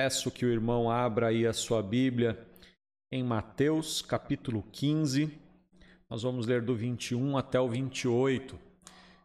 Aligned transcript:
Peço 0.00 0.30
que 0.30 0.46
o 0.46 0.52
irmão 0.52 0.88
abra 0.88 1.26
aí 1.26 1.44
a 1.44 1.52
sua 1.52 1.82
Bíblia 1.82 2.38
em 3.10 3.20
Mateus 3.24 4.00
capítulo 4.00 4.62
15. 4.70 5.28
Nós 6.08 6.22
vamos 6.22 6.46
ler 6.46 6.62
do 6.62 6.72
21 6.72 7.36
até 7.36 7.58
o 7.58 7.68
28. 7.68 8.56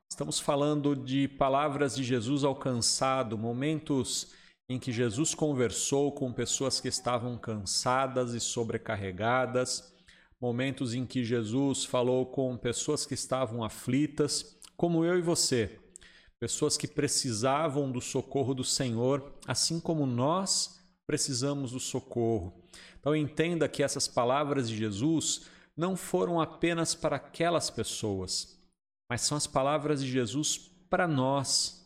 Estamos 0.10 0.40
falando 0.40 0.96
de 0.96 1.28
palavras 1.28 1.96
de 1.96 2.04
Jesus 2.04 2.44
alcançado, 2.44 3.38
momentos 3.38 4.34
em 4.68 4.80
que 4.80 4.92
Jesus 4.92 5.36
conversou 5.36 6.12
com 6.12 6.34
pessoas 6.34 6.82
que 6.82 6.88
estavam 6.88 7.38
cansadas 7.38 8.34
e 8.34 8.40
sobrecarregadas, 8.40 9.94
momentos 10.42 10.96
em 10.96 11.06
que 11.06 11.24
Jesus 11.24 11.86
falou 11.86 12.26
com 12.26 12.58
pessoas 12.58 13.06
que 13.06 13.14
estavam 13.14 13.64
aflitas, 13.64 14.60
como 14.76 15.06
eu 15.06 15.20
e 15.20 15.22
você, 15.22 15.78
pessoas 16.44 16.76
que 16.76 16.90
precisavam 16.90 17.90
do 17.90 18.02
socorro 18.02 18.54
do 18.54 18.66
Senhor, 18.66 19.32
assim 19.48 19.80
como 19.80 20.06
nós 20.06 20.78
precisamos 21.08 21.72
do 21.72 21.80
socorro. 21.80 22.54
Então 23.00 23.16
entenda 23.16 23.70
que 23.70 23.82
essas 23.82 24.10
palavras 24.10 24.68
de 24.68 24.76
Jesus 24.76 25.46
não 25.74 25.96
foram 25.96 26.42
apenas 26.42 26.94
para 26.94 27.16
aquelas 27.16 27.70
pessoas, 27.70 28.60
mas 29.10 29.22
são 29.22 29.38
as 29.38 29.48
palavras 29.48 30.04
de 30.04 30.12
Jesus 30.12 30.70
para 30.90 31.08
nós. 31.08 31.82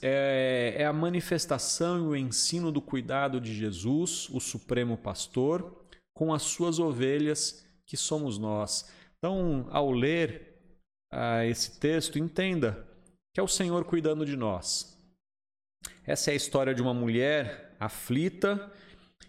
É, 0.00 0.76
é, 0.78 0.86
a 0.86 0.92
manifestação 0.92 1.98
e 1.98 2.06
o 2.06 2.16
ensino 2.16 2.70
do 2.70 2.80
cuidado 2.80 3.40
de 3.40 3.52
Jesus, 3.52 4.28
o 4.30 4.38
Supremo 4.38 4.96
Pastor, 4.96 5.84
com 6.14 6.32
as 6.32 6.42
suas 6.42 6.78
ovelhas, 6.78 7.66
que 7.84 7.96
somos 7.96 8.38
nós. 8.38 8.88
Então, 9.18 9.66
ao 9.68 9.90
ler 9.90 10.60
ah, 11.10 11.44
esse 11.44 11.80
texto, 11.80 12.20
entenda 12.20 12.85
que 13.36 13.40
é 13.40 13.42
o 13.42 13.46
Senhor 13.46 13.84
cuidando 13.84 14.24
de 14.24 14.34
nós. 14.34 14.98
Essa 16.06 16.30
é 16.30 16.32
a 16.32 16.36
história 16.36 16.74
de 16.74 16.80
uma 16.80 16.94
mulher 16.94 17.76
aflita 17.78 18.72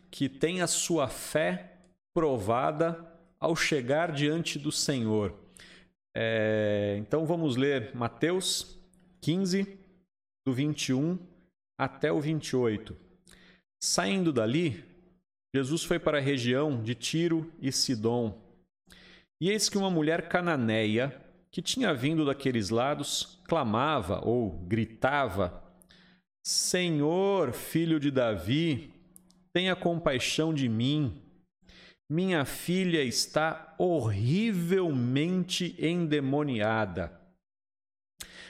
que 0.09 0.29
tem 0.29 0.61
a 0.61 0.67
sua 0.67 1.09
fé 1.09 1.73
provada 2.13 3.05
ao 3.37 3.53
chegar 3.53 4.13
diante 4.13 4.57
do 4.57 4.71
Senhor. 4.71 5.37
É, 6.15 6.95
então 6.99 7.25
vamos 7.25 7.57
ler 7.57 7.93
Mateus 7.93 8.79
15, 9.19 9.77
do 10.47 10.53
21 10.53 11.19
até 11.77 12.09
o 12.09 12.21
28. 12.21 12.95
Saindo 13.83 14.31
dali, 14.31 14.85
Jesus 15.53 15.83
foi 15.83 15.99
para 15.99 16.19
a 16.19 16.21
região 16.21 16.81
de 16.81 16.95
Tiro 16.95 17.51
e 17.61 17.73
Sidom. 17.73 18.41
E 19.41 19.49
eis 19.49 19.67
que 19.67 19.77
uma 19.77 19.91
mulher 19.91 20.29
cananeia, 20.29 21.26
que 21.57 21.61
tinha 21.63 21.91
vindo 21.91 22.23
daqueles 22.23 22.69
lados, 22.69 23.39
clamava 23.47 24.23
ou 24.23 24.51
gritava: 24.67 25.63
Senhor, 26.45 27.51
filho 27.51 27.99
de 27.99 28.11
Davi, 28.11 28.93
tenha 29.51 29.75
compaixão 29.75 30.53
de 30.53 30.69
mim. 30.69 31.19
Minha 32.07 32.45
filha 32.45 33.01
está 33.01 33.73
horrivelmente 33.79 35.75
endemoniada. 35.83 37.19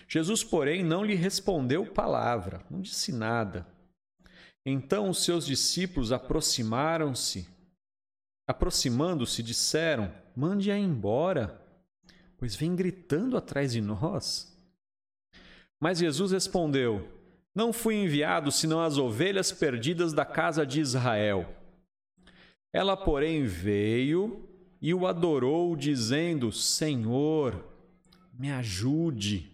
Jesus, 0.06 0.44
porém, 0.44 0.84
não 0.84 1.02
lhe 1.02 1.16
respondeu 1.16 1.86
palavra, 1.86 2.62
não 2.70 2.82
disse 2.82 3.14
nada. 3.14 3.66
Então 4.66 5.10
os 5.10 5.24
seus 5.24 5.46
discípulos 5.46 6.12
aproximaram-se, 6.12 7.48
aproximando-se, 8.46 9.42
disseram: 9.42 10.14
Mande-a 10.36 10.78
embora, 10.78 11.66
pois 12.38 12.56
vem 12.56 12.76
gritando 12.76 13.36
atrás 13.36 13.74
de 13.74 13.82
nós. 13.82 14.56
Mas 15.80 16.00
Jesus 16.00 16.32
respondeu: 16.32 17.08
Não 17.54 17.74
fui 17.74 17.96
enviado 17.96 18.52
senão 18.52 18.82
as 18.82 18.98
ovelhas 18.98 19.52
perdidas 19.52 20.14
da 20.14 20.26
casa 20.26 20.66
de 20.66 20.80
Israel. 20.80 21.54
Ela, 22.74 22.96
porém, 22.96 23.44
veio 23.46 24.48
e 24.82 24.94
o 24.94 25.08
adorou, 25.08 25.76
dizendo: 25.76 26.52
Senhor, 26.52 27.64
me 28.34 28.52
ajude. 28.52 29.52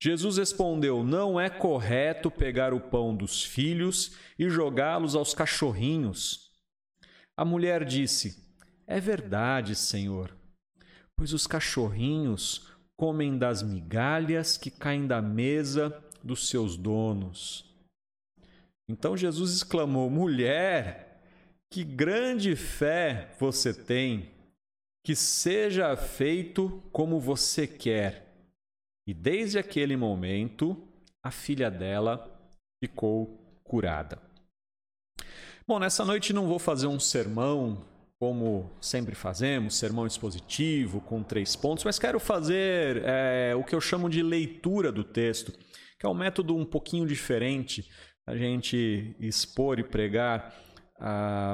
Jesus 0.00 0.36
respondeu: 0.36 1.02
Não 1.02 1.40
é 1.40 1.50
correto 1.50 2.30
pegar 2.30 2.72
o 2.72 2.80
pão 2.80 3.16
dos 3.16 3.42
filhos 3.42 4.16
e 4.38 4.48
jogá-los 4.48 5.16
aos 5.16 5.34
cachorrinhos. 5.34 6.52
A 7.36 7.44
mulher 7.44 7.84
disse: 7.84 8.48
É 8.86 9.00
verdade, 9.00 9.74
Senhor, 9.74 10.37
pois 11.18 11.32
os 11.32 11.48
cachorrinhos 11.48 12.72
comem 12.96 13.36
das 13.36 13.60
migalhas 13.60 14.56
que 14.56 14.70
caem 14.70 15.06
da 15.06 15.20
mesa 15.20 15.90
dos 16.22 16.48
seus 16.48 16.76
donos. 16.76 17.64
Então 18.88 19.16
Jesus 19.16 19.52
exclamou: 19.52 20.08
Mulher, 20.08 21.20
que 21.70 21.82
grande 21.82 22.54
fé 22.54 23.34
você 23.38 23.74
tem! 23.74 24.30
Que 25.04 25.16
seja 25.16 25.96
feito 25.96 26.82
como 26.92 27.18
você 27.18 27.66
quer. 27.66 28.26
E 29.06 29.14
desde 29.14 29.58
aquele 29.58 29.96
momento, 29.96 30.76
a 31.24 31.30
filha 31.30 31.70
dela 31.70 32.30
ficou 32.82 33.38
curada. 33.64 34.20
Bom, 35.66 35.78
nessa 35.78 36.04
noite 36.04 36.32
não 36.32 36.46
vou 36.46 36.58
fazer 36.58 36.86
um 36.86 37.00
sermão 37.00 37.84
como 38.18 38.70
sempre 38.80 39.14
fazemos, 39.14 39.76
sermão 39.76 40.06
expositivo 40.06 41.00
com 41.00 41.22
três 41.22 41.54
pontos, 41.54 41.84
mas 41.84 41.98
quero 41.98 42.18
fazer 42.18 43.02
é, 43.04 43.54
o 43.54 43.62
que 43.62 43.74
eu 43.74 43.80
chamo 43.80 44.10
de 44.10 44.22
leitura 44.22 44.90
do 44.90 45.04
texto, 45.04 45.52
que 45.98 46.04
é 46.04 46.08
um 46.08 46.14
método 46.14 46.56
um 46.56 46.64
pouquinho 46.64 47.06
diferente 47.06 47.88
a 48.26 48.36
gente 48.36 49.16
expor 49.20 49.78
e 49.78 49.84
pregar 49.84 50.54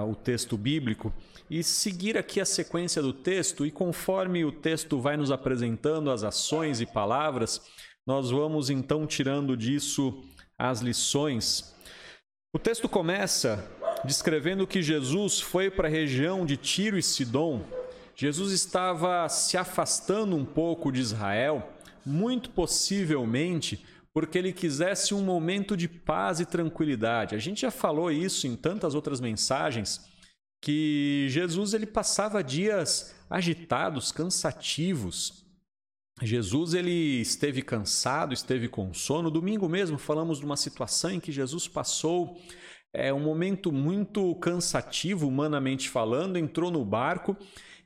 o 0.08 0.14
texto 0.14 0.56
bíblico 0.56 1.12
e 1.50 1.62
seguir 1.62 2.16
aqui 2.16 2.40
a 2.40 2.46
sequência 2.46 3.02
do 3.02 3.12
texto, 3.12 3.66
e 3.66 3.70
conforme 3.70 4.42
o 4.42 4.50
texto 4.50 4.98
vai 4.98 5.18
nos 5.18 5.30
apresentando 5.30 6.10
as 6.10 6.24
ações 6.24 6.80
e 6.80 6.86
palavras, 6.86 7.60
nós 8.06 8.30
vamos 8.30 8.70
então 8.70 9.06
tirando 9.06 9.54
disso 9.54 10.24
as 10.58 10.80
lições. 10.80 11.74
O 12.54 12.58
texto 12.58 12.88
começa 12.88 13.70
descrevendo 14.04 14.66
que 14.66 14.82
Jesus 14.82 15.40
foi 15.40 15.70
para 15.70 15.88
a 15.88 15.90
região 15.90 16.44
de 16.44 16.56
Tiro 16.56 16.98
e 16.98 17.02
Sidom. 17.02 17.64
Jesus 18.14 18.52
estava 18.52 19.28
se 19.28 19.56
afastando 19.56 20.36
um 20.36 20.44
pouco 20.44 20.92
de 20.92 21.00
Israel, 21.00 21.72
muito 22.04 22.50
possivelmente 22.50 23.84
porque 24.14 24.38
ele 24.38 24.52
quisesse 24.52 25.12
um 25.12 25.22
momento 25.22 25.76
de 25.76 25.88
paz 25.88 26.38
e 26.38 26.46
tranquilidade. 26.46 27.34
A 27.34 27.38
gente 27.38 27.62
já 27.62 27.70
falou 27.70 28.12
isso 28.12 28.46
em 28.46 28.54
tantas 28.54 28.94
outras 28.94 29.20
mensagens 29.20 30.00
que 30.62 31.26
Jesus 31.28 31.74
ele 31.74 31.84
passava 31.84 32.42
dias 32.42 33.12
agitados, 33.28 34.12
cansativos. 34.12 35.44
Jesus 36.22 36.74
ele 36.74 37.20
esteve 37.20 37.60
cansado, 37.60 38.32
esteve 38.32 38.68
com 38.68 38.94
sono. 38.94 39.32
Domingo 39.32 39.68
mesmo 39.68 39.98
falamos 39.98 40.38
de 40.38 40.44
uma 40.44 40.56
situação 40.56 41.10
em 41.10 41.20
que 41.20 41.32
Jesus 41.32 41.66
passou 41.66 42.40
é, 42.94 43.12
um 43.12 43.20
momento 43.20 43.72
muito 43.72 44.34
cansativo, 44.36 45.26
humanamente 45.26 45.88
falando, 45.88 46.38
entrou 46.38 46.70
no 46.70 46.84
barco 46.84 47.36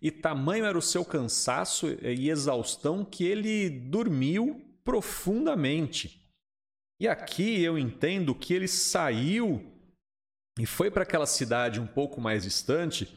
e 0.01 0.11
tamanho 0.11 0.65
era 0.65 0.79
o 0.79 0.83
seu 0.83 1.05
cansaço 1.05 1.89
e 2.03 2.31
exaustão 2.31 3.05
que 3.05 3.25
ele 3.25 3.69
dormiu 3.69 4.63
profundamente. 4.85 6.25
E 7.01 7.09
aqui 7.09 7.63
eu 7.63 7.79
entendo 7.79 8.35
que 8.35 8.53
ele 8.53 8.69
saiu 8.69 9.65
e 10.59 10.67
foi 10.67 10.91
para 10.91 11.05
aquela 11.05 11.27
cidade 11.27 11.81
um 11.81 11.87
pouco 11.87 12.21
mais 12.21 12.43
distante, 12.43 13.09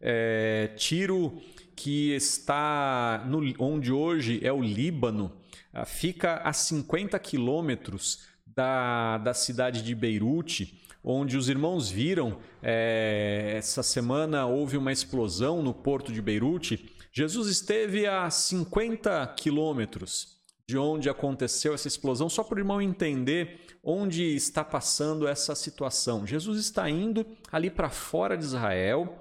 é, 0.00 0.72
Tiro, 0.76 1.40
que 1.74 2.12
está 2.12 3.24
no, 3.26 3.40
onde 3.58 3.92
hoje 3.92 4.40
é 4.44 4.52
o 4.52 4.60
Líbano, 4.60 5.32
ah, 5.72 5.84
fica 5.84 6.38
a 6.38 6.52
50 6.52 7.16
quilômetros 7.20 8.26
da, 8.44 9.18
da 9.18 9.32
cidade 9.32 9.82
de 9.82 9.94
Beirute, 9.94 10.82
onde 11.10 11.38
os 11.38 11.48
irmãos 11.48 11.88
viram, 11.88 12.38
é, 12.62 13.54
essa 13.56 13.82
semana 13.82 14.46
houve 14.46 14.76
uma 14.76 14.92
explosão 14.92 15.62
no 15.62 15.72
porto 15.72 16.12
de 16.12 16.20
Beirute. 16.20 16.94
Jesus 17.10 17.48
esteve 17.48 18.06
a 18.06 18.28
50 18.28 19.26
quilômetros 19.28 20.36
de 20.68 20.76
onde 20.76 21.08
aconteceu 21.08 21.72
essa 21.72 21.88
explosão, 21.88 22.28
só 22.28 22.44
para 22.44 22.56
o 22.56 22.60
irmão 22.60 22.82
entender 22.82 23.60
onde 23.82 24.22
está 24.36 24.62
passando 24.62 25.26
essa 25.26 25.54
situação. 25.54 26.26
Jesus 26.26 26.58
está 26.58 26.90
indo 26.90 27.24
ali 27.50 27.70
para 27.70 27.88
fora 27.88 28.36
de 28.36 28.44
Israel, 28.44 29.18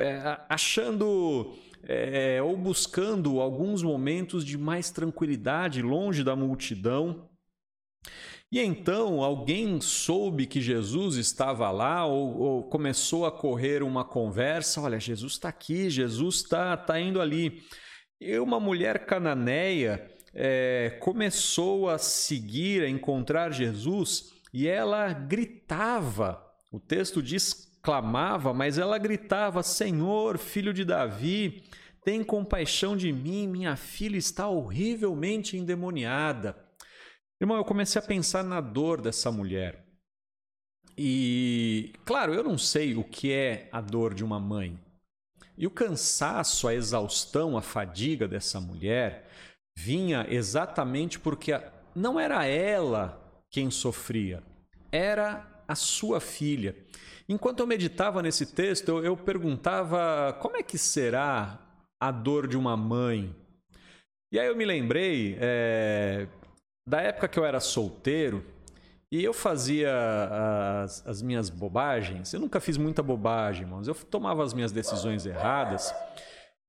é, 0.00 0.40
achando 0.48 1.54
é, 1.82 2.40
ou 2.42 2.56
buscando 2.56 3.38
alguns 3.38 3.82
momentos 3.82 4.46
de 4.46 4.56
mais 4.56 4.90
tranquilidade, 4.90 5.82
longe 5.82 6.24
da 6.24 6.34
multidão. 6.34 7.28
E 8.50 8.60
então 8.60 9.22
alguém 9.22 9.78
soube 9.80 10.46
que 10.46 10.60
Jesus 10.60 11.16
estava 11.16 11.70
lá 11.70 12.06
ou, 12.06 12.38
ou 12.38 12.62
começou 12.64 13.26
a 13.26 13.32
correr 13.32 13.82
uma 13.82 14.04
conversa: 14.04 14.80
olha, 14.80 14.98
Jesus 14.98 15.34
está 15.34 15.50
aqui, 15.50 15.90
Jesus 15.90 16.36
está 16.36 16.76
tá 16.76 16.98
indo 16.98 17.20
ali. 17.20 17.62
E 18.20 18.38
uma 18.38 18.58
mulher 18.58 19.04
cananeia 19.04 20.10
é, 20.34 20.98
começou 21.00 21.88
a 21.90 21.98
seguir, 21.98 22.82
a 22.82 22.88
encontrar 22.88 23.52
Jesus 23.52 24.32
e 24.52 24.66
ela 24.66 25.12
gritava 25.12 26.42
O 26.72 26.80
texto 26.80 27.22
diz 27.22 27.68
clamava, 27.82 28.52
mas 28.54 28.78
ela 28.78 28.98
gritava: 28.98 29.62
Senhor, 29.62 30.38
filho 30.38 30.72
de 30.72 30.84
Davi, 30.84 31.64
tem 32.04 32.24
compaixão 32.24 32.96
de 32.96 33.12
mim, 33.12 33.46
minha 33.46 33.76
filha 33.76 34.16
está 34.16 34.48
horrivelmente 34.48 35.56
endemoniada. 35.56 36.67
Irmão, 37.40 37.56
eu 37.56 37.64
comecei 37.64 38.00
a 38.00 38.04
pensar 38.04 38.42
na 38.42 38.60
dor 38.60 39.00
dessa 39.00 39.30
mulher. 39.30 39.84
E, 40.96 41.92
claro, 42.04 42.34
eu 42.34 42.42
não 42.42 42.58
sei 42.58 42.96
o 42.96 43.04
que 43.04 43.32
é 43.32 43.68
a 43.70 43.80
dor 43.80 44.12
de 44.12 44.24
uma 44.24 44.40
mãe. 44.40 44.76
E 45.56 45.66
o 45.66 45.70
cansaço, 45.70 46.66
a 46.66 46.74
exaustão, 46.74 47.56
a 47.56 47.62
fadiga 47.62 48.26
dessa 48.26 48.60
mulher 48.60 49.28
vinha 49.76 50.26
exatamente 50.28 51.20
porque 51.20 51.52
não 51.94 52.18
era 52.18 52.44
ela 52.44 53.20
quem 53.48 53.70
sofria, 53.70 54.42
era 54.90 55.46
a 55.68 55.76
sua 55.76 56.20
filha. 56.20 56.76
Enquanto 57.28 57.60
eu 57.60 57.66
meditava 57.66 58.20
nesse 58.20 58.46
texto, 58.46 58.88
eu, 58.88 59.04
eu 59.04 59.16
perguntava 59.16 60.36
como 60.40 60.56
é 60.56 60.62
que 60.62 60.78
será 60.78 61.60
a 62.00 62.10
dor 62.10 62.48
de 62.48 62.56
uma 62.56 62.76
mãe. 62.76 63.34
E 64.32 64.38
aí 64.38 64.46
eu 64.46 64.56
me 64.56 64.64
lembrei 64.64 65.36
é, 65.40 66.26
da 66.88 67.00
época 67.02 67.28
que 67.28 67.38
eu 67.38 67.44
era 67.44 67.60
solteiro 67.60 68.44
e 69.12 69.22
eu 69.22 69.32
fazia 69.32 69.92
as, 70.82 71.06
as, 71.06 71.22
minhas 71.22 71.50
bobagens. 71.50 72.32
Eu 72.32 72.40
nunca 72.40 72.60
fiz 72.60 72.76
muita 72.76 73.02
bobagem, 73.02 73.66
mas 73.66 73.88
eu 73.88 73.94
tomava 73.94 74.42
as 74.44 74.52
minhas 74.52 74.72
decisões 74.72 75.26
erradas 75.26 75.94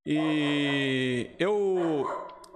e 0.06 1.32
eu, 1.40 2.06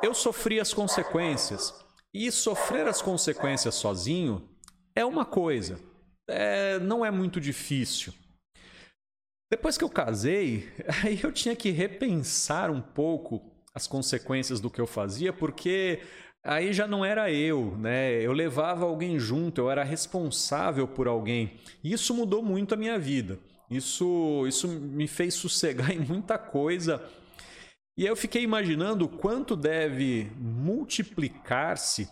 eu 0.02 0.14
sofria 0.14 0.62
as 0.62 0.74
consequências. 0.74 1.74
E 2.14 2.32
sofrer 2.32 2.88
as 2.88 3.02
consequências 3.02 3.76
sozinho 3.76 4.48
é 4.96 5.04
uma 5.04 5.26
coisa 5.26 5.80
é, 6.28 6.80
não 6.80 7.06
é 7.06 7.12
muito 7.12 7.40
difícil. 7.40 8.14
Depois 9.52 9.78
que 9.78 9.84
eu 9.84 9.90
casei, 9.90 10.72
aí 11.04 11.20
eu 11.22 11.32
tinha 11.32 11.56
que 11.56 11.70
repensar 11.70 12.72
um 12.72 12.82
pouco 12.82 13.52
as 13.74 13.88
consequências 13.88 14.60
do 14.60 14.70
que 14.70 14.80
eu 14.80 14.88
fazia, 14.88 15.34
porque 15.34 16.02
aí 16.44 16.74
já 16.74 16.88
não 16.88 17.06
era 17.06 17.32
eu, 17.32 17.78
né? 17.78 18.12
Eu 18.22 18.34
levava 18.34 18.86
alguém 18.86 19.18
junto, 19.18 19.62
eu 19.62 19.72
era 19.72 19.84
responsável 19.84 20.88
por 20.88 21.08
alguém. 21.08 21.60
Isso 21.84 22.14
mudou 22.14 22.44
muito 22.44 22.74
a 22.74 22.78
minha 22.78 23.00
vida. 23.00 23.40
Isso, 23.70 24.46
isso 24.48 24.68
me 24.68 25.08
fez 25.08 25.34
sossegar 25.34 25.92
em 25.96 26.00
muita 26.00 26.38
coisa. 26.38 27.02
E 27.96 28.06
eu 28.06 28.16
fiquei 28.16 28.44
imaginando 28.44 29.08
quanto 29.08 29.56
deve 29.56 30.32
multiplicar-se 30.38 32.10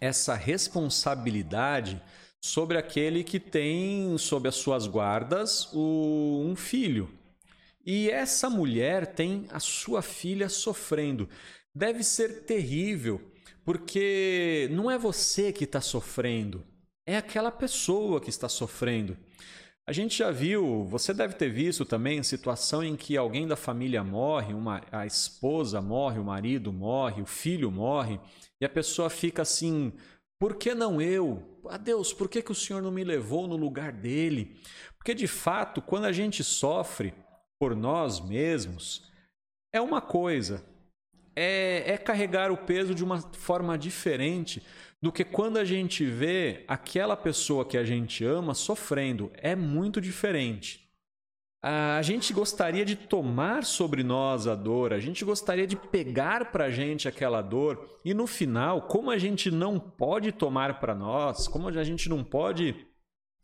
essa 0.00 0.34
responsabilidade 0.34 2.02
sobre 2.40 2.78
aquele 2.78 3.22
que 3.22 3.38
tem 3.38 4.16
sob 4.16 4.48
as 4.48 4.54
suas 4.56 4.86
guardas 4.86 5.68
o, 5.72 6.42
um 6.44 6.56
filho. 6.56 7.10
E 7.84 8.10
essa 8.10 8.48
mulher 8.48 9.06
tem 9.14 9.46
a 9.50 9.60
sua 9.60 10.02
filha 10.02 10.48
sofrendo. 10.48 11.28
Deve 11.74 12.02
ser 12.02 12.44
terrível, 12.44 13.20
porque 13.64 14.68
não 14.72 14.90
é 14.90 14.98
você 14.98 15.52
que 15.52 15.64
está 15.64 15.80
sofrendo, 15.80 16.64
é 17.06 17.16
aquela 17.16 17.50
pessoa 17.50 18.20
que 18.20 18.30
está 18.30 18.48
sofrendo. 18.48 19.16
A 19.86 19.92
gente 19.92 20.18
já 20.18 20.30
viu, 20.30 20.84
você 20.84 21.12
deve 21.12 21.34
ter 21.34 21.50
visto 21.50 21.84
também, 21.84 22.22
situação 22.22 22.82
em 22.82 22.94
que 22.94 23.16
alguém 23.16 23.48
da 23.48 23.56
família 23.56 24.04
morre, 24.04 24.54
uma, 24.54 24.82
a 24.92 25.04
esposa 25.04 25.80
morre, 25.80 26.18
o 26.18 26.24
marido 26.24 26.72
morre, 26.72 27.22
o 27.22 27.26
filho 27.26 27.70
morre, 27.70 28.20
e 28.60 28.64
a 28.64 28.68
pessoa 28.68 29.10
fica 29.10 29.42
assim 29.42 29.92
por 30.40 30.56
que 30.56 30.74
não 30.74 31.02
eu? 31.02 31.60
Ah, 31.68 31.76
Deus, 31.76 32.14
por 32.14 32.26
que, 32.26 32.40
que 32.40 32.50
o 32.50 32.54
Senhor 32.54 32.80
não 32.80 32.90
me 32.90 33.04
levou 33.04 33.46
no 33.46 33.56
lugar 33.56 33.92
dele? 33.92 34.58
Porque 34.96 35.14
de 35.14 35.26
fato, 35.26 35.82
quando 35.82 36.06
a 36.06 36.12
gente 36.12 36.42
sofre 36.42 37.12
por 37.58 37.76
nós 37.76 38.20
mesmos, 38.20 39.06
é 39.70 39.82
uma 39.82 40.00
coisa, 40.00 40.64
é, 41.34 41.92
é 41.92 41.96
carregar 41.96 42.50
o 42.50 42.56
peso 42.56 42.94
de 42.94 43.04
uma 43.04 43.20
forma 43.20 43.76
diferente 43.76 44.62
do 45.00 45.10
que 45.10 45.24
quando 45.24 45.56
a 45.56 45.64
gente 45.64 46.04
vê 46.04 46.64
aquela 46.68 47.16
pessoa 47.16 47.64
que 47.64 47.78
a 47.78 47.84
gente 47.84 48.24
ama 48.24 48.54
sofrendo. 48.54 49.30
É 49.34 49.56
muito 49.56 50.00
diferente 50.00 50.90
a 51.62 52.00
gente 52.00 52.32
gostaria 52.32 52.86
de 52.86 52.96
tomar 52.96 53.64
sobre 53.64 54.02
nós 54.02 54.46
a 54.46 54.54
dor, 54.54 54.94
a 54.94 54.98
gente 54.98 55.24
gostaria 55.24 55.66
de 55.66 55.76
pegar 55.76 56.50
para 56.50 56.64
a 56.64 56.70
gente 56.70 57.06
aquela 57.06 57.42
dor, 57.42 57.98
e 58.02 58.14
no 58.14 58.26
final, 58.26 58.82
como 58.82 59.10
a 59.10 59.18
gente 59.18 59.50
não 59.50 59.78
pode 59.78 60.32
tomar 60.32 60.80
para 60.80 60.94
nós, 60.94 61.46
como 61.46 61.68
a 61.68 61.84
gente 61.84 62.08
não 62.08 62.24
pode 62.24 62.86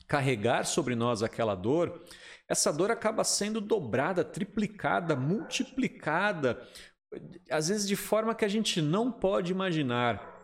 carregar 0.09 0.65
sobre 0.65 0.95
nós 0.95 1.23
aquela 1.23 1.55
dor, 1.55 2.03
essa 2.49 2.73
dor 2.73 2.91
acaba 2.91 3.23
sendo 3.23 3.61
dobrada, 3.61 4.25
triplicada, 4.25 5.15
multiplicada, 5.15 6.59
às 7.51 7.69
vezes 7.69 7.87
de 7.87 7.97
forma 7.97 8.35
que 8.35 8.45
a 8.45 8.49
gente 8.49 8.81
não 8.81 9.11
pode 9.11 9.53
imaginar. 9.53 10.41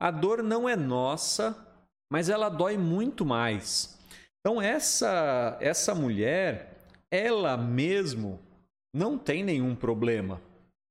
A 0.00 0.10
dor 0.10 0.42
não 0.42 0.68
é 0.68 0.76
nossa, 0.76 1.56
mas 2.10 2.28
ela 2.28 2.48
dói 2.48 2.76
muito 2.76 3.24
mais. 3.24 3.98
Então 4.40 4.60
essa 4.60 5.56
essa 5.60 5.94
mulher 5.94 6.76
ela 7.10 7.56
mesmo 7.56 8.40
não 8.94 9.18
tem 9.18 9.44
nenhum 9.44 9.74
problema. 9.74 10.40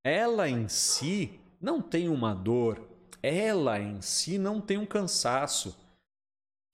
Ela 0.03 0.49
em 0.49 0.67
si 0.67 1.39
não 1.59 1.81
tem 1.81 2.09
uma 2.09 2.33
dor. 2.33 2.87
Ela 3.21 3.79
em 3.79 4.01
si 4.01 4.37
não 4.37 4.61
tem 4.61 4.77
um 4.77 4.85
cansaço. 4.85 5.75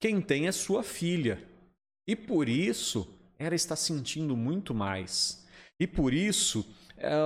Quem 0.00 0.20
tem 0.20 0.46
é 0.46 0.52
sua 0.52 0.82
filha. 0.82 1.42
E 2.06 2.14
por 2.14 2.48
isso 2.48 3.08
ela 3.38 3.54
está 3.54 3.74
sentindo 3.74 4.36
muito 4.36 4.74
mais. 4.74 5.46
E 5.80 5.86
por 5.86 6.12
isso 6.12 6.64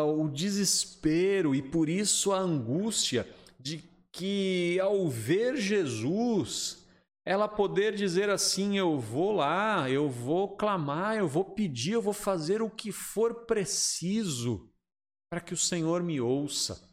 o 0.06 0.28
desespero 0.28 1.54
e 1.54 1.62
por 1.62 1.88
isso 1.88 2.32
a 2.32 2.38
angústia 2.38 3.28
de 3.58 3.82
que 4.12 4.78
ao 4.80 5.08
ver 5.08 5.56
Jesus 5.56 6.86
ela 7.26 7.48
poder 7.48 7.94
dizer 7.94 8.30
assim: 8.30 8.78
eu 8.78 8.98
vou 8.98 9.32
lá, 9.32 9.90
eu 9.90 10.08
vou 10.08 10.56
clamar, 10.56 11.16
eu 11.16 11.26
vou 11.26 11.44
pedir, 11.44 11.92
eu 11.92 12.02
vou 12.02 12.12
fazer 12.12 12.62
o 12.62 12.70
que 12.70 12.92
for 12.92 13.46
preciso 13.46 14.72
para 15.28 15.40
que 15.40 15.52
o 15.52 15.56
Senhor 15.56 16.02
me 16.04 16.20
ouça. 16.20 16.88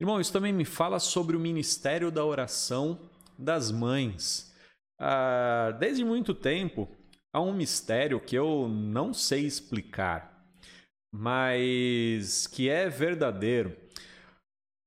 Irmão, 0.00 0.20
isso 0.20 0.32
também 0.32 0.52
me 0.52 0.64
fala 0.64 0.98
sobre 0.98 1.36
o 1.36 1.40
ministério 1.40 2.10
da 2.10 2.24
oração 2.24 2.98
das 3.38 3.70
mães. 3.70 4.52
Ah, 4.98 5.76
desde 5.78 6.04
muito 6.04 6.34
tempo 6.34 6.88
há 7.32 7.40
um 7.40 7.52
mistério 7.52 8.18
que 8.18 8.36
eu 8.36 8.66
não 8.66 9.12
sei 9.12 9.44
explicar, 9.44 10.35
mas 11.12 12.46
que 12.46 12.68
é 12.68 12.88
verdadeiro. 12.88 13.76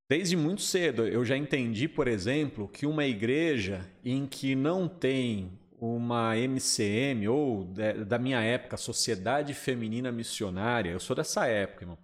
Desde 0.08 0.36
muito 0.36 0.62
cedo 0.62 1.06
eu 1.06 1.24
já 1.24 1.36
entendi, 1.36 1.88
por 1.88 2.08
exemplo, 2.08 2.68
que 2.68 2.86
uma 2.86 3.04
igreja 3.04 3.88
em 4.04 4.26
que 4.26 4.54
não 4.54 4.88
tem 4.88 5.58
uma 5.80 6.36
MCM 6.36 7.26
ou 7.28 7.72
da 8.06 8.18
minha 8.18 8.42
época, 8.42 8.76
Sociedade 8.76 9.54
Feminina 9.54 10.12
Missionária, 10.12 10.90
eu 10.90 11.00
sou 11.00 11.16
dessa 11.16 11.46
época, 11.46 11.84
irmão, 11.84 11.98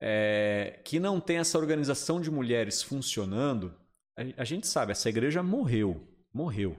é, 0.00 0.80
que 0.84 1.00
não 1.00 1.20
tem 1.20 1.38
essa 1.38 1.58
organização 1.58 2.20
de 2.20 2.30
mulheres 2.30 2.82
funcionando, 2.82 3.74
a, 4.16 4.42
a 4.42 4.44
gente 4.44 4.66
sabe, 4.66 4.92
essa 4.92 5.08
igreja 5.08 5.42
morreu, 5.42 6.06
morreu. 6.32 6.76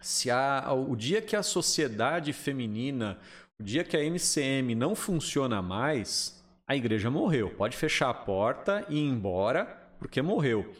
Se 0.00 0.30
a, 0.30 0.72
o 0.72 0.94
dia 0.94 1.22
que 1.22 1.34
a 1.34 1.42
sociedade 1.42 2.32
feminina, 2.32 3.18
o 3.60 3.64
dia 3.64 3.82
que 3.82 3.96
a 3.96 4.04
MCM 4.04 4.74
não 4.76 4.94
funciona 4.94 5.60
mais, 5.60 6.44
a 6.66 6.76
igreja 6.76 7.10
morreu. 7.10 7.50
Pode 7.50 7.76
fechar 7.76 8.08
a 8.08 8.14
porta 8.14 8.86
e 8.88 8.96
ir 8.96 9.08
embora, 9.08 9.64
porque 9.98 10.22
morreu. 10.22 10.72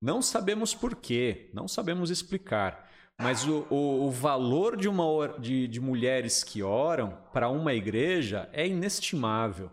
Não 0.00 0.22
sabemos 0.22 0.72
por 0.72 0.94
quê, 0.94 1.50
não 1.52 1.66
sabemos 1.66 2.08
explicar. 2.08 2.88
Mas 3.18 3.46
o, 3.46 3.66
o, 3.68 4.06
o 4.06 4.10
valor 4.10 4.76
de, 4.76 4.88
uma, 4.88 5.28
de, 5.38 5.66
de 5.66 5.80
mulheres 5.80 6.44
que 6.44 6.62
oram 6.62 7.18
para 7.32 7.48
uma 7.48 7.74
igreja 7.74 8.48
é 8.52 8.66
inestimável. 8.66 9.70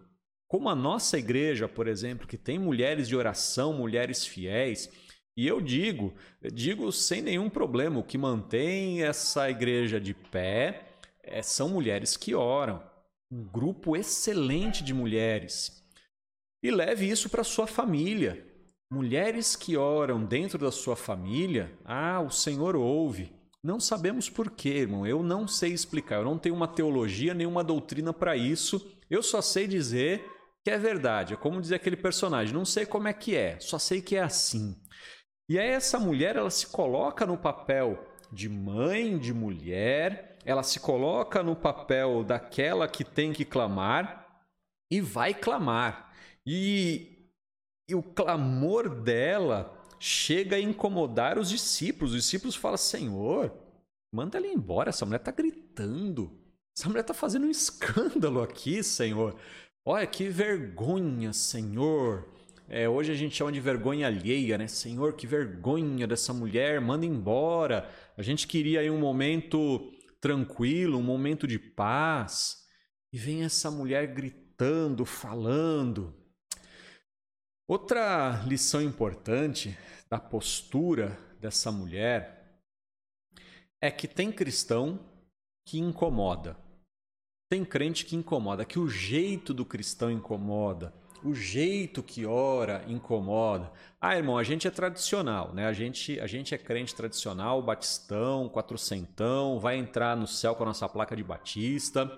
Como 0.48 0.68
a 0.68 0.76
nossa 0.76 1.18
igreja, 1.18 1.68
por 1.68 1.88
exemplo, 1.88 2.28
que 2.28 2.38
tem 2.38 2.58
mulheres 2.58 3.08
de 3.08 3.16
oração, 3.16 3.72
mulheres 3.72 4.26
fiéis, 4.26 4.90
e 5.36 5.46
eu 5.46 5.62
digo, 5.62 6.16
digo 6.52 6.92
sem 6.92 7.22
nenhum 7.22 7.50
problema, 7.50 8.00
o 8.00 8.04
que 8.04 8.18
mantém 8.18 9.04
essa 9.04 9.50
igreja 9.50 10.00
de 10.00 10.14
pé 10.14 10.87
é, 11.30 11.42
são 11.42 11.70
mulheres 11.70 12.18
que 12.18 12.34
oram 12.34 12.82
um 13.32 13.44
grupo 13.44 13.96
excelente 13.96 14.84
de 14.84 14.94
mulheres. 14.94 15.84
E 16.64 16.72
leve 16.72 17.10
isso 17.10 17.30
para 17.30 17.44
sua 17.44 17.68
família. 17.68 18.46
Mulheres 18.92 19.56
que 19.56 19.76
oram 19.76 20.24
dentro 20.24 20.58
da 20.58 20.72
sua 20.72 20.96
família, 20.96 21.78
ah, 21.84 22.22
o 22.22 22.30
Senhor 22.30 22.76
ouve. 22.76 23.36
Não 23.64 23.80
sabemos 23.80 24.30
por 24.30 24.50
quê, 24.50 24.70
irmão. 24.70 25.06
Eu 25.06 25.22
não 25.22 25.48
sei 25.48 25.74
explicar. 25.74 26.16
Eu 26.18 26.26
não 26.26 26.38
tenho 26.38 26.56
uma 26.56 26.68
teologia, 26.68 27.34
nenhuma 27.34 27.64
doutrina 27.64 28.14
para 28.14 28.38
isso. 28.38 28.86
Eu 29.10 29.22
só 29.22 29.42
sei 29.42 29.68
dizer 29.68 30.26
que 30.64 30.72
é 30.72 30.78
verdade. 30.78 31.34
É 31.34 31.38
como 31.38 31.62
dizer 31.62 31.76
aquele 31.76 31.98
personagem. 31.98 32.54
Não 32.54 32.64
sei 32.64 32.86
como 32.86 33.08
é 33.08 33.14
que 33.14 33.36
é, 33.36 33.60
só 33.60 33.78
sei 33.78 34.02
que 34.02 34.16
é 34.16 34.22
assim. 34.22 34.76
E 35.50 35.58
aí 35.60 35.70
essa 35.70 36.00
mulher, 36.00 36.36
ela 36.36 36.50
se 36.50 36.68
coloca 36.68 37.26
no 37.26 37.38
papel 37.38 38.06
de 38.32 38.50
mãe, 38.50 39.18
de 39.18 39.34
mulher, 39.34 40.37
ela 40.48 40.64
se 40.64 40.80
coloca 40.80 41.44
no 41.44 41.58
papel 41.58 42.24
daquela 42.24 42.88
que 42.88 43.04
tem 43.04 43.34
que 43.34 43.44
clamar 43.44 44.46
e 44.90 45.02
vai 45.02 45.34
clamar. 45.34 46.14
E, 46.46 47.28
e 47.90 47.94
o 47.94 48.02
clamor 48.02 48.88
dela 48.88 49.78
chega 50.00 50.56
a 50.56 50.62
incomodar 50.62 51.38
os 51.38 51.50
discípulos. 51.50 52.14
Os 52.14 52.24
discípulos 52.24 52.56
falam: 52.56 52.78
Senhor, 52.78 53.52
manda 54.10 54.38
ela 54.38 54.48
embora, 54.48 54.88
essa 54.88 55.06
mulher 55.06 55.20
está 55.20 55.32
gritando. 55.32 56.32
Essa 56.78 56.88
mulher 56.88 57.02
está 57.02 57.14
fazendo 57.14 57.46
um 57.46 57.52
escândalo 57.52 58.42
aqui, 58.42 58.82
Senhor. 58.82 59.36
Olha 59.86 60.08
que 60.08 60.30
vergonha, 60.30 61.34
Senhor. 61.34 62.26
É, 62.70 62.88
hoje 62.88 63.12
a 63.12 63.16
gente 63.16 63.36
chama 63.36 63.52
de 63.52 63.60
vergonha 63.60 64.08
alheia, 64.08 64.58
né? 64.58 64.68
Senhor, 64.68 65.14
que 65.14 65.28
vergonha 65.28 66.08
dessa 66.08 66.34
mulher, 66.34 66.80
manda 66.80 67.06
embora. 67.06 67.90
A 68.16 68.22
gente 68.22 68.48
queria 68.48 68.80
aí 68.80 68.90
um 68.90 69.00
momento 69.00 69.92
tranquilo, 70.28 70.98
um 70.98 71.04
momento 71.04 71.48
de 71.48 71.58
paz. 71.58 72.68
E 73.14 73.18
vem 73.18 73.46
essa 73.46 73.72
mulher 73.72 74.14
gritando, 74.14 75.06
falando. 75.06 76.14
Outra 77.66 78.44
lição 78.46 78.82
importante 78.82 79.78
da 80.10 80.20
postura 80.20 81.18
dessa 81.40 81.72
mulher 81.72 82.62
é 83.82 83.90
que 83.90 84.06
tem 84.06 84.30
cristão 84.30 85.00
que 85.66 85.80
incomoda. 85.80 86.58
Tem 87.50 87.64
crente 87.64 88.06
que 88.06 88.18
incomoda, 88.18 88.66
que 88.66 88.80
o 88.80 88.90
jeito 88.90 89.54
do 89.54 89.66
cristão 89.66 90.12
incomoda 90.12 90.94
o 91.24 91.34
jeito 91.34 92.04
que 92.04 92.26
ora 92.26 92.84
incomoda. 92.88 93.72
Ah, 94.00 94.16
irmão, 94.16 94.38
a 94.38 94.44
gente 94.44 94.68
é 94.68 94.72
tradicional, 94.72 95.54
né? 95.54 95.66
A 95.66 95.74
gente, 95.74 96.20
a 96.20 96.28
gente 96.28 96.54
é 96.54 96.58
crente 96.58 96.96
tradicional, 96.96 97.62
batistão, 97.62 98.50
quatrocentão, 98.50 99.60
vai 99.60 99.78
entrar 99.78 100.16
no 100.16 100.28
céu 100.28 100.56
com 100.56 100.64
a 100.64 100.68
nossa 100.68 100.88
placa 100.88 101.16
de 101.16 101.24
batista. 101.24 102.12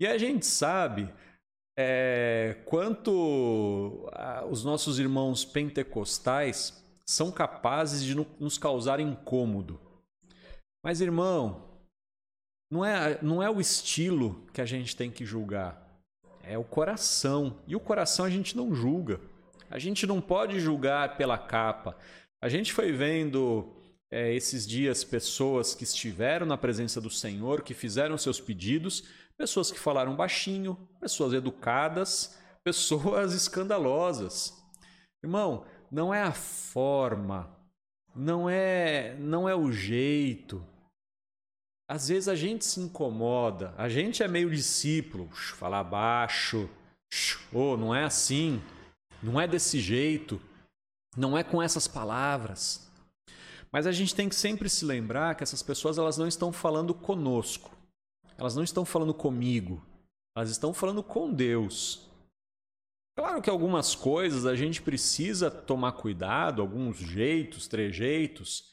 E 0.00 0.06
a 0.06 0.16
gente 0.16 0.46
sabe 0.46 1.12
é, 1.78 2.62
quanto 2.64 4.08
os 4.50 4.64
nossos 4.64 4.98
irmãos 4.98 5.44
pentecostais 5.44 6.82
são 7.06 7.30
capazes 7.30 8.02
de 8.02 8.14
nos 8.14 8.58
causar 8.58 9.00
incômodo. 9.00 9.80
Mas, 10.84 11.00
irmão, 11.00 11.68
não 12.70 12.84
é, 12.84 13.22
não 13.22 13.42
é 13.42 13.50
o 13.50 13.60
estilo 13.60 14.46
que 14.52 14.60
a 14.60 14.66
gente 14.66 14.96
tem 14.96 15.10
que 15.10 15.24
julgar 15.24 15.81
é 16.42 16.58
o 16.58 16.64
coração. 16.64 17.58
E 17.66 17.74
o 17.76 17.80
coração 17.80 18.24
a 18.24 18.30
gente 18.30 18.56
não 18.56 18.74
julga. 18.74 19.20
A 19.70 19.78
gente 19.78 20.06
não 20.06 20.20
pode 20.20 20.60
julgar 20.60 21.16
pela 21.16 21.38
capa. 21.38 21.96
A 22.40 22.48
gente 22.48 22.72
foi 22.72 22.92
vendo 22.92 23.72
é, 24.10 24.34
esses 24.34 24.66
dias 24.66 25.02
pessoas 25.02 25.74
que 25.74 25.84
estiveram 25.84 26.44
na 26.44 26.58
presença 26.58 27.00
do 27.00 27.08
Senhor, 27.08 27.62
que 27.62 27.72
fizeram 27.72 28.18
seus 28.18 28.40
pedidos, 28.40 29.04
pessoas 29.38 29.72
que 29.72 29.78
falaram 29.78 30.14
baixinho, 30.14 30.76
pessoas 31.00 31.32
educadas, 31.32 32.38
pessoas 32.62 33.32
escandalosas. 33.32 34.52
Irmão, 35.24 35.64
não 35.90 36.12
é 36.12 36.22
a 36.22 36.32
forma, 36.32 37.56
não 38.14 38.50
é, 38.50 39.16
não 39.18 39.48
é 39.48 39.54
o 39.54 39.72
jeito, 39.72 40.66
às 41.88 42.08
vezes 42.08 42.28
a 42.28 42.34
gente 42.34 42.64
se 42.64 42.80
incomoda, 42.80 43.74
a 43.76 43.88
gente 43.88 44.22
é 44.22 44.28
meio 44.28 44.50
discípulo, 44.50 45.28
falar 45.32 45.84
baixo, 45.84 46.68
oh, 47.52 47.76
não 47.76 47.94
é 47.94 48.04
assim, 48.04 48.62
não 49.22 49.40
é 49.40 49.46
desse 49.46 49.78
jeito, 49.80 50.40
não 51.16 51.36
é 51.36 51.44
com 51.44 51.62
essas 51.62 51.86
palavras. 51.86 52.90
Mas 53.70 53.86
a 53.86 53.92
gente 53.92 54.14
tem 54.14 54.28
que 54.28 54.34
sempre 54.34 54.68
se 54.68 54.84
lembrar 54.84 55.34
que 55.34 55.42
essas 55.42 55.62
pessoas 55.62 55.98
elas 55.98 56.18
não 56.18 56.26
estão 56.26 56.52
falando 56.52 56.94
conosco, 56.94 57.70
elas 58.36 58.54
não 58.54 58.62
estão 58.62 58.84
falando 58.84 59.14
comigo, 59.14 59.84
elas 60.36 60.50
estão 60.50 60.74
falando 60.74 61.02
com 61.02 61.32
Deus. 61.32 62.08
Claro 63.16 63.42
que 63.42 63.50
algumas 63.50 63.94
coisas 63.94 64.46
a 64.46 64.54
gente 64.54 64.80
precisa 64.80 65.50
tomar 65.50 65.92
cuidado, 65.92 66.62
alguns 66.62 66.96
jeitos, 66.96 67.68
trejeitos, 67.68 68.72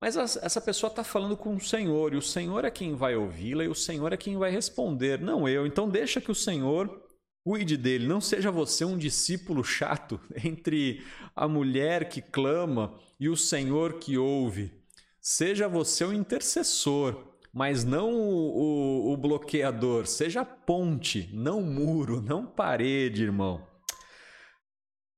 mas 0.00 0.16
essa 0.16 0.60
pessoa 0.60 0.90
está 0.90 1.02
falando 1.02 1.36
com 1.36 1.54
o 1.54 1.60
Senhor, 1.60 2.12
e 2.12 2.16
o 2.16 2.22
Senhor 2.22 2.64
é 2.64 2.70
quem 2.70 2.94
vai 2.94 3.16
ouvi-la, 3.16 3.64
e 3.64 3.68
o 3.68 3.74
Senhor 3.74 4.12
é 4.12 4.16
quem 4.16 4.36
vai 4.36 4.50
responder, 4.50 5.20
não 5.20 5.48
eu. 5.48 5.66
Então 5.66 5.88
deixa 5.88 6.20
que 6.20 6.30
o 6.30 6.34
Senhor 6.34 7.02
cuide 7.42 7.76
dele. 7.76 8.06
Não 8.06 8.20
seja 8.20 8.50
você 8.50 8.84
um 8.84 8.98
discípulo 8.98 9.62
chato 9.62 10.20
entre 10.44 11.04
a 11.34 11.46
mulher 11.46 12.08
que 12.08 12.20
clama 12.20 12.98
e 13.20 13.28
o 13.28 13.36
Senhor 13.36 13.94
que 13.94 14.18
ouve. 14.18 14.72
Seja 15.20 15.66
você 15.66 16.04
o 16.04 16.12
intercessor, 16.12 17.32
mas 17.52 17.84
não 17.84 18.12
o, 18.12 19.08
o, 19.08 19.12
o 19.12 19.16
bloqueador. 19.16 20.06
Seja 20.06 20.44
ponte, 20.44 21.30
não 21.32 21.62
muro, 21.62 22.20
não 22.20 22.44
parede, 22.44 23.22
irmão. 23.22 23.66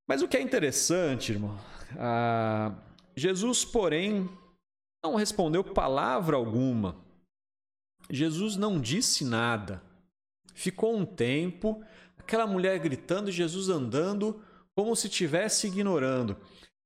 Mas 0.07 0.23
o 0.23 0.29
que 0.29 0.37
é 0.37 0.41
interessante, 0.41 1.33
irmão, 1.33 1.59
ah, 1.99 2.75
Jesus, 3.17 3.65
porém, 3.65 4.29
não 5.09 5.17
respondeu 5.17 5.65
palavra 5.65 6.37
alguma. 6.37 6.97
Jesus 8.11 8.57
não 8.57 8.79
disse 8.81 9.25
nada. 9.25 9.83
Ficou 10.55 10.95
um 10.95 11.07
tempo, 11.07 11.83
aquela 12.19 12.47
mulher 12.47 12.79
gritando, 12.79 13.31
Jesus 13.31 13.69
andando 13.69 14.43
como 14.75 14.95
se 14.95 15.07
estivesse 15.07 15.67
ignorando. 15.67 16.37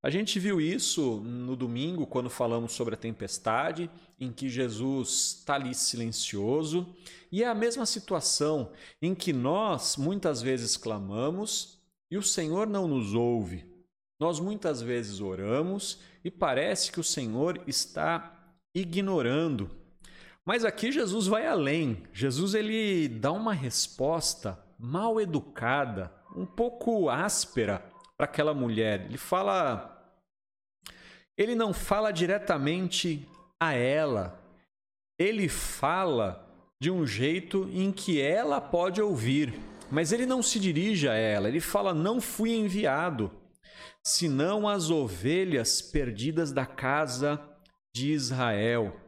A 0.05 0.11
gente 0.11 0.39
viu 0.39 0.61
isso 0.61 1.21
no 1.21 1.55
domingo, 1.55 2.07
quando 2.07 2.31
falamos 2.31 2.73
sobre 2.73 2.95
a 2.95 2.99
tempestade, 2.99 3.91
em 4.19 4.33
que 4.33 4.49
Jesus 4.49 5.39
está 5.39 5.55
ali 5.55 5.75
silencioso, 5.75 6.87
e 7.31 7.43
é 7.43 7.49
a 7.49 7.55
mesma 7.55 7.87
situação 7.87 8.73
em 9.01 9.15
que 9.15 9.33
nós 9.33 9.97
muitas 9.97 10.43
vezes 10.43 10.77
clamamos 10.77 11.79
e 12.11 12.17
o 12.17 12.23
Senhor 12.23 12.67
não 12.67 12.89
nos 12.89 13.15
ouve. 13.15 13.65
Nós 14.21 14.39
muitas 14.39 14.81
vezes 14.83 15.21
oramos 15.21 16.01
e 16.25 16.31
parece 16.31 16.93
que 16.93 17.01
o 17.01 17.05
Senhor 17.05 17.61
está 17.67 18.33
ignorando. 18.75 19.71
Mas 20.45 20.65
aqui 20.65 20.91
Jesus 20.91 21.27
vai 21.27 21.47
além. 21.47 22.03
Jesus 22.13 22.55
ele 22.55 23.09
dá 23.09 23.33
uma 23.33 23.53
resposta 23.53 24.59
mal 24.79 25.21
educada, 25.21 26.13
um 26.37 26.45
pouco 26.45 27.09
áspera 27.09 27.85
para 28.17 28.25
aquela 28.25 28.53
mulher. 28.53 29.07
Ele 29.07 29.19
fala 29.19 29.89
ele 31.37 31.55
não 31.55 31.73
fala 31.73 32.13
diretamente 32.13 33.27
a 33.61 33.73
ela. 33.73 34.39
Ele 35.19 35.49
fala 35.49 36.49
de 36.81 36.91
um 36.91 37.07
jeito 37.07 37.69
em 37.73 37.93
que 37.93 38.21
ela 38.21 38.61
pode 38.61 39.01
ouvir, 39.01 39.55
mas 39.91 40.13
ele 40.13 40.27
não 40.27 40.43
se 40.43 40.59
dirige 40.59 41.09
a 41.09 41.15
ela. 41.15 41.49
Ele 41.49 41.61
fala: 41.61 41.95
"Não 41.95 42.21
fui 42.21 42.53
enviado" 42.53 43.31
senão 44.03 44.69
as 44.69 44.91
ovelhas 44.91 45.81
perdidas 45.81 46.53
da 46.53 46.67
casa 46.67 47.41
de 47.95 48.13
Israel. 48.13 48.99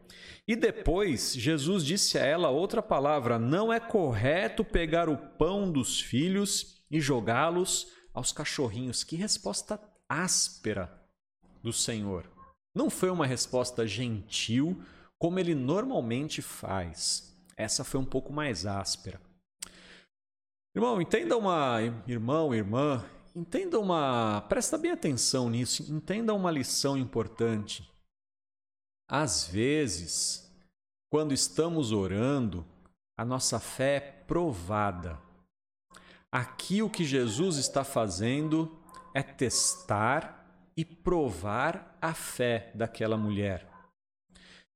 E 0.47 0.55
depois 0.55 1.35
Jesus 1.35 1.85
disse 1.85 2.19
a 2.19 2.25
ela 2.25 2.51
outra 2.51 2.83
palavra: 2.83 3.39
Não 3.39 3.73
é 3.73 3.81
correto 3.81 4.65
pegar 4.65 5.09
o 5.09 5.17
pão 5.17 5.71
dos 5.71 6.01
filhos 6.01 6.85
e 6.91 7.01
jogá-los 7.01 7.89
aos 8.13 8.31
cachorrinhos. 8.31 9.03
Que 9.03 9.17
resposta 9.17 9.81
áspera 10.09 10.93
do 11.63 11.73
Senhor. 11.73 12.31
Não 12.75 12.91
foi 12.91 13.09
uma 13.09 13.27
resposta 13.27 13.87
gentil, 13.87 14.83
como 15.19 15.39
ele 15.39 15.55
normalmente 15.55 16.43
faz. 16.43 17.35
Essa 17.57 17.85
foi 17.85 18.01
um 18.01 18.05
pouco 18.05 18.33
mais 18.33 18.67
áspera. 18.67 19.21
Irmão, 20.75 21.01
entenda 21.01 21.37
uma 21.37 21.79
irmão, 22.07 22.53
irmã, 22.53 23.05
entenda 23.35 23.79
uma, 23.79 24.43
presta 24.49 24.79
bem 24.79 24.91
atenção 24.91 25.51
nisso, 25.51 25.83
entenda 25.93 26.33
uma 26.33 26.51
lição 26.51 26.97
importante. 26.97 27.91
Às 29.09 29.47
vezes, 29.47 30.51
quando 31.11 31.35
estamos 31.35 31.93
orando, 31.93 32.67
a 33.17 33.25
nossa 33.25 33.59
fé 33.59 33.97
é 33.97 34.01
provada. 34.01 35.19
Aqui 36.31 36.83
o 36.83 36.91
que 36.91 37.05
Jesus 37.05 37.57
está 37.57 37.85
fazendo 37.85 38.81
é 39.15 39.23
testar 39.23 40.45
e 40.77 40.85
provar 40.85 41.97
a 42.01 42.13
fé 42.13 42.73
daquela 42.75 43.17
mulher. 43.17 43.69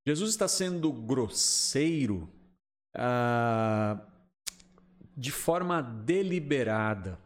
Jesus 0.06 0.30
está 0.30 0.46
sendo 0.46 0.92
grosseiro 0.92 2.28
ah, 2.96 4.00
de 5.16 5.32
forma 5.32 5.82
deliberada. 5.82 7.18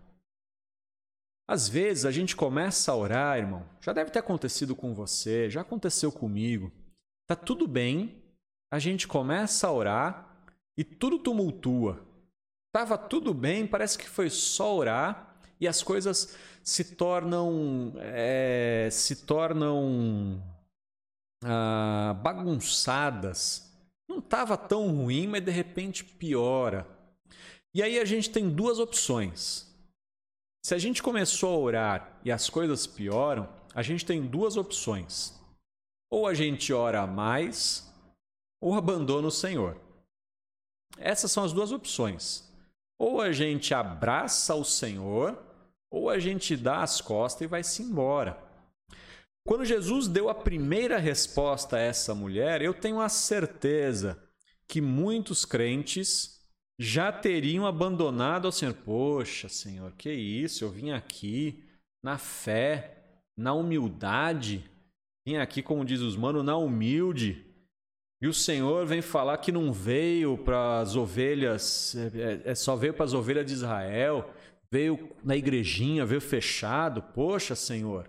Às 1.52 1.68
vezes 1.68 2.06
a 2.06 2.10
gente 2.10 2.34
começa 2.34 2.90
a 2.90 2.96
orar, 2.96 3.36
irmão. 3.36 3.62
Já 3.78 3.92
deve 3.92 4.10
ter 4.10 4.20
acontecido 4.20 4.74
com 4.74 4.94
você, 4.94 5.50
já 5.50 5.60
aconteceu 5.60 6.10
comigo. 6.10 6.72
Tá 7.26 7.36
tudo 7.36 7.68
bem, 7.68 8.22
a 8.72 8.78
gente 8.78 9.06
começa 9.06 9.68
a 9.68 9.70
orar 9.70 10.46
e 10.78 10.82
tudo 10.82 11.18
tumultua. 11.18 12.02
Tava 12.74 12.96
tudo 12.96 13.34
bem, 13.34 13.66
parece 13.66 13.98
que 13.98 14.08
foi 14.08 14.30
só 14.30 14.74
orar 14.74 15.36
e 15.60 15.68
as 15.68 15.82
coisas 15.82 16.34
se 16.62 16.96
tornam 16.96 17.92
é, 17.98 18.88
se 18.90 19.26
tornam 19.26 20.42
ah, 21.44 22.18
bagunçadas. 22.22 23.70
Não 24.08 24.20
estava 24.20 24.56
tão 24.56 24.88
ruim, 24.88 25.26
mas 25.26 25.44
de 25.44 25.50
repente 25.50 26.02
piora. 26.02 26.86
E 27.74 27.82
aí 27.82 27.98
a 27.98 28.06
gente 28.06 28.30
tem 28.30 28.48
duas 28.48 28.78
opções. 28.78 29.70
Se 30.64 30.76
a 30.76 30.78
gente 30.78 31.02
começou 31.02 31.54
a 31.54 31.58
orar 31.58 32.20
e 32.24 32.30
as 32.30 32.48
coisas 32.48 32.86
pioram, 32.86 33.48
a 33.74 33.82
gente 33.82 34.06
tem 34.06 34.24
duas 34.24 34.56
opções. 34.56 35.34
Ou 36.08 36.26
a 36.26 36.34
gente 36.34 36.72
ora 36.72 37.04
mais, 37.04 37.92
ou 38.60 38.74
abandona 38.74 39.26
o 39.26 39.30
Senhor. 39.30 39.76
Essas 40.98 41.32
são 41.32 41.42
as 41.42 41.52
duas 41.52 41.72
opções. 41.72 42.48
Ou 42.96 43.20
a 43.20 43.32
gente 43.32 43.74
abraça 43.74 44.54
o 44.54 44.64
Senhor, 44.64 45.36
ou 45.90 46.08
a 46.08 46.20
gente 46.20 46.56
dá 46.56 46.82
as 46.82 47.00
costas 47.00 47.42
e 47.42 47.48
vai-se 47.48 47.82
embora. 47.82 48.40
Quando 49.44 49.64
Jesus 49.64 50.06
deu 50.06 50.28
a 50.28 50.34
primeira 50.34 50.98
resposta 50.98 51.76
a 51.76 51.80
essa 51.80 52.14
mulher, 52.14 52.62
eu 52.62 52.72
tenho 52.72 53.00
a 53.00 53.08
certeza 53.08 54.22
que 54.68 54.80
muitos 54.80 55.44
crentes 55.44 56.40
já 56.78 57.12
teriam 57.12 57.66
abandonado 57.66 58.46
ao 58.46 58.52
Senhor. 58.52 58.74
Poxa, 58.74 59.48
Senhor, 59.48 59.92
que 59.92 60.12
isso? 60.12 60.64
Eu 60.64 60.70
vim 60.70 60.90
aqui 60.90 61.62
na 62.02 62.18
fé, 62.18 63.02
na 63.36 63.52
humildade, 63.52 64.68
vim 65.26 65.36
aqui, 65.36 65.62
como 65.62 65.84
diz 65.84 66.00
os 66.00 66.16
manos, 66.16 66.44
na 66.44 66.56
humilde. 66.56 67.46
E 68.20 68.28
o 68.28 68.34
Senhor 68.34 68.86
vem 68.86 69.02
falar 69.02 69.38
que 69.38 69.50
não 69.50 69.72
veio 69.72 70.38
para 70.38 70.80
as 70.80 70.94
ovelhas, 70.94 71.96
é, 71.96 72.50
é, 72.50 72.54
só 72.54 72.76
veio 72.76 72.94
para 72.94 73.04
as 73.04 73.14
ovelhas 73.14 73.46
de 73.46 73.52
Israel, 73.52 74.32
veio 74.70 75.10
na 75.24 75.36
igrejinha, 75.36 76.06
veio 76.06 76.20
fechado. 76.20 77.02
Poxa, 77.02 77.54
Senhor. 77.54 78.08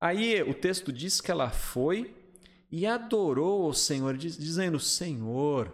Aí 0.00 0.42
o 0.42 0.54
texto 0.54 0.92
diz 0.92 1.20
que 1.20 1.30
ela 1.30 1.50
foi 1.50 2.14
e 2.70 2.86
adorou 2.86 3.68
o 3.68 3.74
Senhor, 3.74 4.16
dizendo: 4.16 4.78
Senhor, 4.78 5.72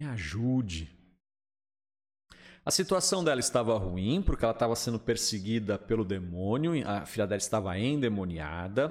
me 0.00 0.06
ajude. 0.06 0.90
A 2.64 2.70
situação 2.70 3.22
dela 3.22 3.40
estava 3.40 3.76
ruim, 3.76 4.22
porque 4.22 4.44
ela 4.44 4.54
estava 4.54 4.74
sendo 4.74 4.98
perseguida 4.98 5.78
pelo 5.78 6.04
demônio, 6.04 6.72
a 6.88 7.04
filha 7.04 7.26
dela 7.26 7.38
estava 7.38 7.78
endemoniada. 7.78 8.88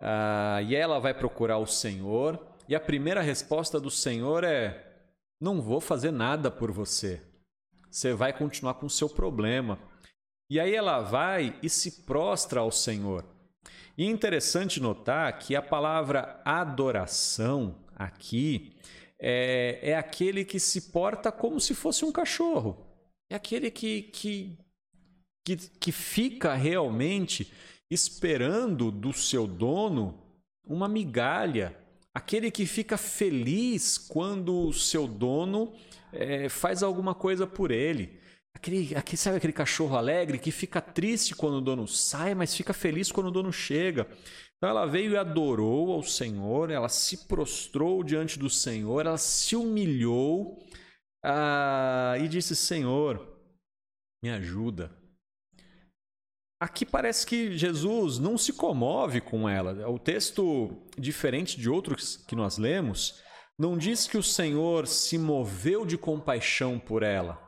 Uh, 0.00 0.60
e 0.66 0.74
ela 0.74 0.98
vai 0.98 1.14
procurar 1.14 1.58
o 1.58 1.66
Senhor, 1.66 2.54
e 2.68 2.74
a 2.74 2.80
primeira 2.80 3.20
resposta 3.20 3.78
do 3.80 3.90
Senhor 3.90 4.44
é: 4.44 5.04
Não 5.40 5.60
vou 5.60 5.80
fazer 5.80 6.10
nada 6.10 6.50
por 6.50 6.70
você. 6.70 7.22
Você 7.90 8.12
vai 8.12 8.32
continuar 8.32 8.74
com 8.74 8.86
o 8.86 8.90
seu 8.90 9.08
problema. 9.08 9.78
E 10.50 10.60
aí 10.60 10.74
ela 10.74 11.00
vai 11.00 11.58
e 11.62 11.68
se 11.68 12.04
prostra 12.04 12.60
ao 12.60 12.70
Senhor. 12.70 13.24
E 13.98 14.04
é 14.04 14.06
interessante 14.10 14.80
notar 14.80 15.38
que 15.38 15.56
a 15.56 15.62
palavra 15.62 16.40
adoração 16.44 17.74
aqui 17.96 18.76
é, 19.18 19.78
é 19.82 19.96
aquele 19.96 20.44
que 20.44 20.60
se 20.60 20.92
porta 20.92 21.32
como 21.32 21.60
se 21.60 21.74
fosse 21.74 22.04
um 22.04 22.12
cachorro. 22.12 22.86
É 23.30 23.34
aquele 23.34 23.70
que, 23.70 24.02
que, 24.02 24.58
que, 25.44 25.56
que 25.56 25.92
fica 25.92 26.54
realmente 26.54 27.52
esperando 27.90 28.90
do 28.90 29.12
seu 29.12 29.46
dono 29.46 30.22
uma 30.64 30.88
migalha. 30.88 31.76
Aquele 32.14 32.50
que 32.50 32.66
fica 32.66 32.96
feliz 32.96 33.98
quando 33.98 34.68
o 34.68 34.72
seu 34.72 35.06
dono 35.06 35.72
é, 36.12 36.48
faz 36.48 36.82
alguma 36.82 37.14
coisa 37.14 37.46
por 37.46 37.70
ele. 37.70 38.18
Aquele, 38.54 38.96
aquele, 38.96 39.18
sabe 39.18 39.36
aquele 39.36 39.52
cachorro 39.52 39.96
alegre 39.96 40.38
que 40.38 40.50
fica 40.50 40.80
triste 40.80 41.34
quando 41.34 41.58
o 41.58 41.60
dono 41.60 41.86
sai, 41.86 42.34
mas 42.34 42.56
fica 42.56 42.72
feliz 42.72 43.12
quando 43.12 43.26
o 43.26 43.30
dono 43.30 43.52
chega. 43.52 44.08
Então 44.56 44.70
ela 44.70 44.86
veio 44.86 45.12
e 45.12 45.16
adorou 45.16 45.92
ao 45.92 46.02
Senhor, 46.02 46.70
ela 46.70 46.88
se 46.88 47.26
prostrou 47.26 48.02
diante 48.02 48.38
do 48.38 48.48
Senhor, 48.48 49.04
ela 49.04 49.18
se 49.18 49.54
humilhou 49.54 50.58
ah, 51.24 52.14
e 52.18 52.26
disse: 52.26 52.56
Senhor, 52.56 53.36
me 54.22 54.30
ajuda. 54.30 54.90
Aqui 56.58 56.86
parece 56.86 57.26
que 57.26 57.56
Jesus 57.56 58.18
não 58.18 58.38
se 58.38 58.52
comove 58.52 59.20
com 59.20 59.46
ela. 59.46 59.88
O 59.90 59.98
texto, 59.98 60.86
diferente 60.96 61.60
de 61.60 61.68
outros 61.68 62.16
que 62.16 62.34
nós 62.34 62.56
lemos, 62.56 63.22
não 63.58 63.76
diz 63.76 64.06
que 64.06 64.16
o 64.16 64.22
Senhor 64.22 64.86
se 64.86 65.18
moveu 65.18 65.84
de 65.84 65.98
compaixão 65.98 66.78
por 66.78 67.02
ela. 67.02 67.42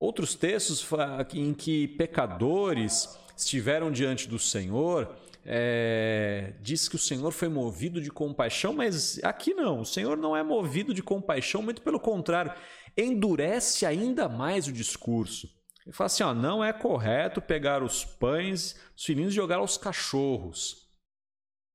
Outros 0.00 0.34
textos 0.34 0.86
em 1.34 1.52
que 1.52 1.88
pecadores 1.88 3.18
estiveram 3.36 3.90
diante 3.90 4.26
do 4.26 4.38
Senhor, 4.38 5.14
é, 5.44 6.54
diz 6.60 6.88
que 6.88 6.96
o 6.96 6.98
Senhor 6.98 7.32
foi 7.32 7.48
movido 7.48 8.00
de 8.00 8.10
compaixão, 8.10 8.72
mas 8.72 9.22
aqui 9.24 9.54
não, 9.54 9.80
o 9.80 9.84
Senhor 9.84 10.16
não 10.16 10.36
é 10.36 10.42
movido 10.42 10.94
de 10.94 11.02
compaixão, 11.02 11.62
muito 11.62 11.82
pelo 11.82 11.98
contrário, 11.98 12.54
endurece 12.96 13.84
ainda 13.84 14.28
mais 14.28 14.66
o 14.66 14.72
discurso. 14.72 15.48
Ele 15.84 15.94
fala 15.94 16.06
assim: 16.06 16.22
ó, 16.22 16.32
não 16.32 16.62
é 16.62 16.72
correto 16.72 17.42
pegar 17.42 17.82
os 17.82 18.04
pães, 18.04 18.76
os 18.96 19.04
filhinhos 19.04 19.32
e 19.32 19.36
jogar 19.36 19.56
aos 19.56 19.76
cachorros. 19.76 20.88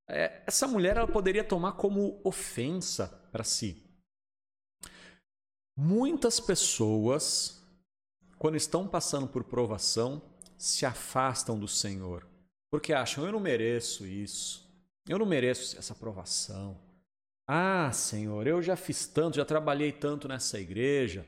É, 0.10 0.44
essa 0.48 0.68
mulher 0.68 0.96
ela 0.96 1.08
poderia 1.08 1.44
tomar 1.44 1.74
como 1.74 2.22
ofensa 2.24 3.08
para 3.32 3.44
si. 3.44 3.84
Muitas 5.76 6.40
pessoas, 6.40 7.62
quando 8.38 8.56
estão 8.56 8.88
passando 8.88 9.28
por 9.28 9.44
provação, 9.44 10.22
se 10.58 10.86
afastam 10.86 11.60
do 11.60 11.68
Senhor, 11.68 12.26
porque 12.70 12.94
acham: 12.94 13.26
eu 13.26 13.32
não 13.32 13.40
mereço 13.40 14.06
isso, 14.06 14.68
eu 15.08 15.18
não 15.18 15.26
mereço 15.26 15.78
essa 15.78 15.96
provação. 15.96 16.78
Ah, 17.48 17.92
Senhor, 17.94 18.46
eu 18.46 18.62
já 18.62 18.76
fiz 18.76 19.08
tanto, 19.08 19.38
já 19.38 19.46
trabalhei 19.46 19.92
tanto 19.92 20.28
nessa 20.28 20.60
igreja 20.60 21.26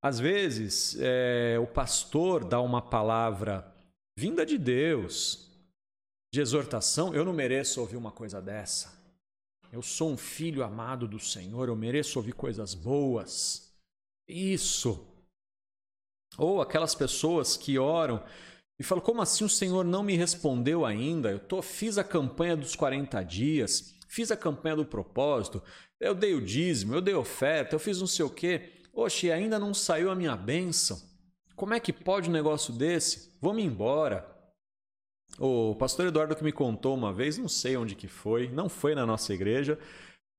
às 0.00 0.20
vezes, 0.20 0.96
é, 1.00 1.58
o 1.60 1.66
pastor 1.66 2.44
dá 2.44 2.60
uma 2.60 2.80
palavra 2.80 3.74
vinda 4.16 4.46
de 4.46 4.56
Deus, 4.56 5.50
de 6.32 6.40
exortação. 6.40 7.12
Eu 7.12 7.24
não 7.24 7.32
mereço 7.32 7.80
ouvir 7.80 7.96
uma 7.96 8.12
coisa 8.12 8.40
dessa. 8.40 8.96
Eu 9.72 9.82
sou 9.82 10.10
um 10.10 10.16
filho 10.16 10.62
amado 10.62 11.08
do 11.08 11.18
Senhor, 11.18 11.68
eu 11.68 11.76
mereço 11.76 12.18
ouvir 12.18 12.32
coisas 12.32 12.74
boas. 12.74 13.74
Isso. 14.28 15.04
Ou 16.36 16.62
aquelas 16.62 16.94
pessoas 16.94 17.56
que 17.56 17.76
oram 17.76 18.24
e 18.78 18.84
falam: 18.84 19.04
como 19.04 19.20
assim 19.20 19.44
o 19.44 19.48
Senhor 19.48 19.84
não 19.84 20.02
me 20.02 20.14
respondeu 20.14 20.86
ainda? 20.86 21.30
Eu 21.30 21.40
tô, 21.40 21.60
fiz 21.60 21.98
a 21.98 22.04
campanha 22.04 22.56
dos 22.56 22.76
40 22.76 23.22
dias, 23.24 23.94
fiz 24.08 24.30
a 24.30 24.36
campanha 24.36 24.76
do 24.76 24.84
propósito, 24.84 25.62
eu 26.00 26.14
dei 26.14 26.34
o 26.34 26.40
dízimo, 26.40 26.94
eu 26.94 27.00
dei 27.00 27.14
oferta, 27.14 27.74
eu 27.74 27.80
fiz 27.80 28.00
não 28.00 28.06
sei 28.06 28.24
o 28.24 28.30
quê. 28.30 28.72
Oxe, 28.92 29.30
ainda 29.30 29.58
não 29.58 29.74
saiu 29.74 30.10
a 30.10 30.14
minha 30.14 30.36
bênção. 30.36 31.00
Como 31.54 31.74
é 31.74 31.80
que 31.80 31.92
pode 31.92 32.28
um 32.28 32.32
negócio 32.32 32.72
desse? 32.72 33.36
Vou-me 33.40 33.62
embora. 33.62 34.36
O 35.38 35.74
pastor 35.74 36.06
Eduardo 36.06 36.34
que 36.34 36.42
me 36.42 36.52
contou 36.52 36.96
uma 36.96 37.12
vez, 37.12 37.36
não 37.36 37.48
sei 37.48 37.76
onde 37.76 37.94
que 37.94 38.08
foi, 38.08 38.48
não 38.48 38.68
foi 38.68 38.94
na 38.94 39.04
nossa 39.04 39.34
igreja, 39.34 39.78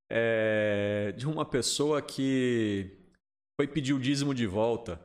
é, 0.10 1.14
de 1.16 1.28
uma 1.28 1.46
pessoa 1.46 2.02
que 2.02 2.98
foi 3.60 3.68
pedir 3.68 3.94
o 3.94 4.00
dízimo 4.00 4.34
de 4.34 4.48
volta. 4.48 5.00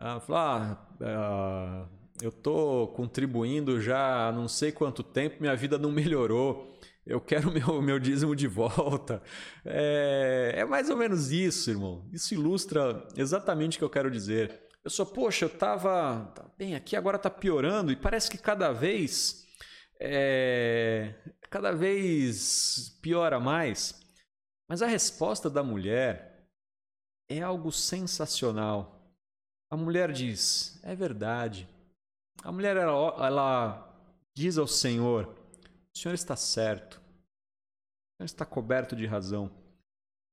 Ela 0.00 0.20
falou, 0.20 0.40
ah, 0.40 0.88
ah 1.00 1.88
eu 2.22 2.30
estou 2.30 2.88
contribuindo 2.88 3.80
já 3.80 4.28
há 4.28 4.32
não 4.32 4.48
sei 4.48 4.72
quanto 4.72 5.02
tempo, 5.02 5.36
minha 5.40 5.56
vida 5.56 5.78
não 5.78 5.92
melhorou 5.92 6.76
eu 7.06 7.20
quero 7.20 7.50
meu, 7.52 7.80
meu 7.80 7.98
dízimo 7.98 8.34
de 8.34 8.48
volta. 8.48 9.22
É, 9.64 10.54
é 10.56 10.64
mais 10.64 10.90
ou 10.90 10.96
menos 10.96 11.30
isso, 11.30 11.70
irmão. 11.70 12.04
Isso 12.12 12.34
ilustra 12.34 13.06
exatamente 13.16 13.76
o 13.76 13.78
que 13.78 13.84
eu 13.84 13.90
quero 13.90 14.10
dizer. 14.10 14.66
Eu 14.82 14.90
sou, 14.90 15.06
poxa, 15.06 15.44
eu 15.44 15.48
estava 15.48 16.32
tá 16.34 16.44
bem 16.58 16.74
aqui, 16.74 16.96
agora 16.96 17.16
está 17.16 17.30
piorando 17.30 17.92
e 17.92 17.96
parece 17.96 18.30
que 18.30 18.38
cada 18.38 18.72
vez 18.72 19.46
é, 20.00 21.14
cada 21.48 21.72
vez 21.72 22.98
piora 23.00 23.38
mais. 23.38 24.00
Mas 24.68 24.82
a 24.82 24.86
resposta 24.86 25.48
da 25.48 25.62
mulher 25.62 26.48
é 27.28 27.40
algo 27.40 27.70
sensacional. 27.70 29.14
A 29.70 29.76
mulher 29.76 30.12
diz: 30.12 30.80
é 30.82 30.94
verdade. 30.94 31.68
A 32.42 32.52
mulher 32.52 32.76
ela, 32.76 33.26
ela 33.26 33.96
diz 34.34 34.58
ao 34.58 34.66
Senhor: 34.66 35.34
o 35.94 35.98
senhor 35.98 36.14
está 36.14 36.36
certo. 36.36 36.94
O 36.94 38.16
senhor 38.18 38.26
está 38.26 38.44
coberto 38.44 38.94
de 38.94 39.06
razão. 39.06 39.50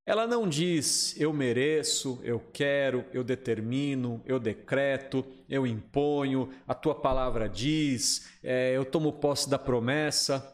Ela 0.05 0.27
não 0.27 0.47
diz 0.47 1.17
eu 1.17 1.31
mereço, 1.31 2.19
eu 2.23 2.37
quero, 2.51 3.05
eu 3.13 3.23
determino, 3.23 4.21
eu 4.25 4.37
decreto, 4.37 5.25
eu 5.47 5.65
imponho, 5.65 6.53
a 6.67 6.73
tua 6.73 6.93
palavra 6.93 7.47
diz, 7.47 8.29
é, 8.43 8.75
eu 8.75 8.83
tomo 8.83 9.13
posse 9.13 9.49
da 9.49 9.57
promessa. 9.57 10.53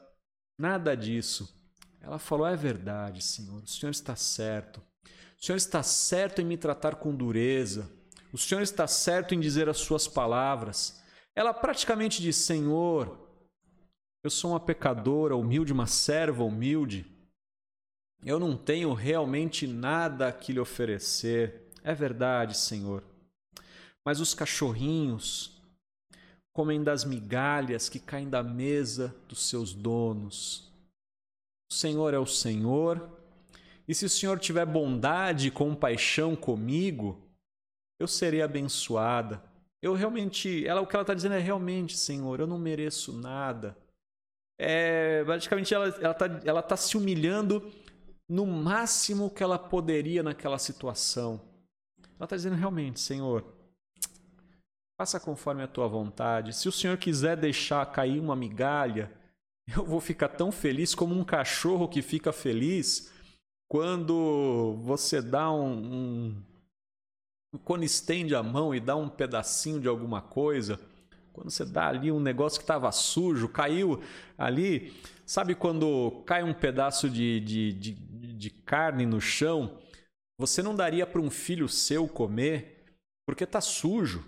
Nada 0.55 0.95
disso. 0.95 1.57
Ela 1.99 2.19
falou: 2.19 2.45
é 2.45 2.55
verdade, 2.55 3.23
Senhor, 3.23 3.63
o 3.63 3.67
Senhor 3.67 3.89
está 3.91 4.15
certo. 4.15 4.79
O 5.41 5.43
Senhor 5.43 5.57
está 5.57 5.81
certo 5.81 6.41
em 6.41 6.45
me 6.45 6.57
tratar 6.57 6.95
com 6.95 7.15
dureza. 7.15 7.89
O 8.31 8.37
Senhor 8.37 8.61
está 8.61 8.85
certo 8.85 9.33
em 9.33 9.39
dizer 9.39 9.67
as 9.67 9.77
suas 9.77 10.07
palavras. 10.07 10.98
Ela 11.39 11.53
praticamente 11.53 12.21
diz: 12.21 12.35
Senhor, 12.35 13.17
Eu 14.21 14.29
sou 14.29 14.51
uma 14.51 14.59
pecadora 14.59 15.37
humilde, 15.37 15.71
uma 15.71 15.87
serva 15.87 16.43
humilde. 16.43 17.05
Eu 18.25 18.37
não 18.37 18.57
tenho 18.57 18.93
realmente 18.93 19.65
nada 19.65 20.33
que 20.33 20.51
lhe 20.51 20.59
oferecer. 20.59 21.71
É 21.81 21.95
verdade, 21.95 22.57
Senhor. 22.57 23.01
Mas 24.05 24.19
os 24.19 24.33
cachorrinhos 24.33 25.57
comem 26.51 26.83
das 26.83 27.05
migalhas 27.05 27.87
que 27.87 28.01
caem 28.01 28.29
da 28.29 28.43
mesa 28.43 29.15
dos 29.25 29.47
seus 29.47 29.73
donos. 29.73 30.69
O 31.71 31.73
Senhor 31.73 32.13
é 32.13 32.19
o 32.19 32.25
Senhor, 32.25 33.17
e 33.87 33.95
se 33.95 34.03
o 34.03 34.09
Senhor 34.09 34.37
tiver 34.39 34.65
bondade 34.65 35.47
e 35.47 35.51
compaixão 35.51 36.35
comigo, 36.35 37.25
eu 37.97 38.09
serei 38.09 38.41
abençoada. 38.41 39.48
Eu 39.81 39.93
realmente, 39.93 40.65
ela 40.67 40.81
o 40.81 40.87
que 40.87 40.95
ela 40.95 41.03
está 41.03 41.13
dizendo 41.13 41.35
é 41.35 41.39
realmente, 41.39 41.97
Senhor, 41.97 42.39
eu 42.39 42.47
não 42.47 42.57
mereço 42.59 43.13
nada. 43.13 43.77
É, 44.57 45.23
basicamente 45.23 45.73
ela 45.73 45.87
ela 46.01 46.11
está 46.11 46.25
ela 46.43 46.61
tá 46.61 46.75
se 46.75 46.97
humilhando 46.97 47.71
no 48.27 48.45
máximo 48.45 49.29
que 49.29 49.41
ela 49.41 49.57
poderia 49.57 50.21
naquela 50.21 50.59
situação. 50.59 51.41
Ela 52.17 52.25
está 52.25 52.35
dizendo 52.35 52.57
realmente, 52.57 52.99
Senhor, 52.99 53.45
faça 54.99 55.17
conforme 55.19 55.63
a 55.63 55.67
tua 55.67 55.87
vontade. 55.87 56.53
Se 56.53 56.67
o 56.67 56.71
Senhor 56.73 56.97
quiser 56.97 57.37
deixar 57.37 57.85
cair 57.85 58.19
uma 58.19 58.35
migalha, 58.35 59.09
eu 59.73 59.85
vou 59.85 60.01
ficar 60.01 60.27
tão 60.27 60.51
feliz 60.51 60.93
como 60.93 61.17
um 61.17 61.23
cachorro 61.23 61.87
que 61.87 62.01
fica 62.01 62.33
feliz 62.33 63.09
quando 63.69 64.77
você 64.81 65.21
dá 65.21 65.49
um, 65.51 65.71
um 65.71 66.43
quando 67.57 67.83
estende 67.83 68.35
a 68.35 68.43
mão 68.43 68.73
e 68.75 68.79
dá 68.79 68.95
um 68.95 69.09
pedacinho 69.09 69.79
de 69.79 69.87
alguma 69.87 70.21
coisa, 70.21 70.79
quando 71.33 71.49
você 71.49 71.65
dá 71.65 71.87
ali 71.87 72.11
um 72.11 72.19
negócio 72.19 72.59
que 72.59 72.63
estava 72.63 72.91
sujo, 72.91 73.49
caiu 73.49 74.01
ali, 74.37 74.93
sabe 75.25 75.55
quando 75.55 76.23
cai 76.25 76.43
um 76.43 76.53
pedaço 76.53 77.09
de, 77.09 77.39
de, 77.39 77.73
de, 77.73 77.93
de 78.33 78.49
carne 78.49 79.05
no 79.05 79.19
chão, 79.19 79.79
você 80.37 80.61
não 80.61 80.75
daria 80.75 81.07
para 81.07 81.21
um 81.21 81.29
filho 81.29 81.67
seu 81.67 82.07
comer 82.07 82.85
porque 83.25 83.43
está 83.43 83.61
sujo. 83.61 84.25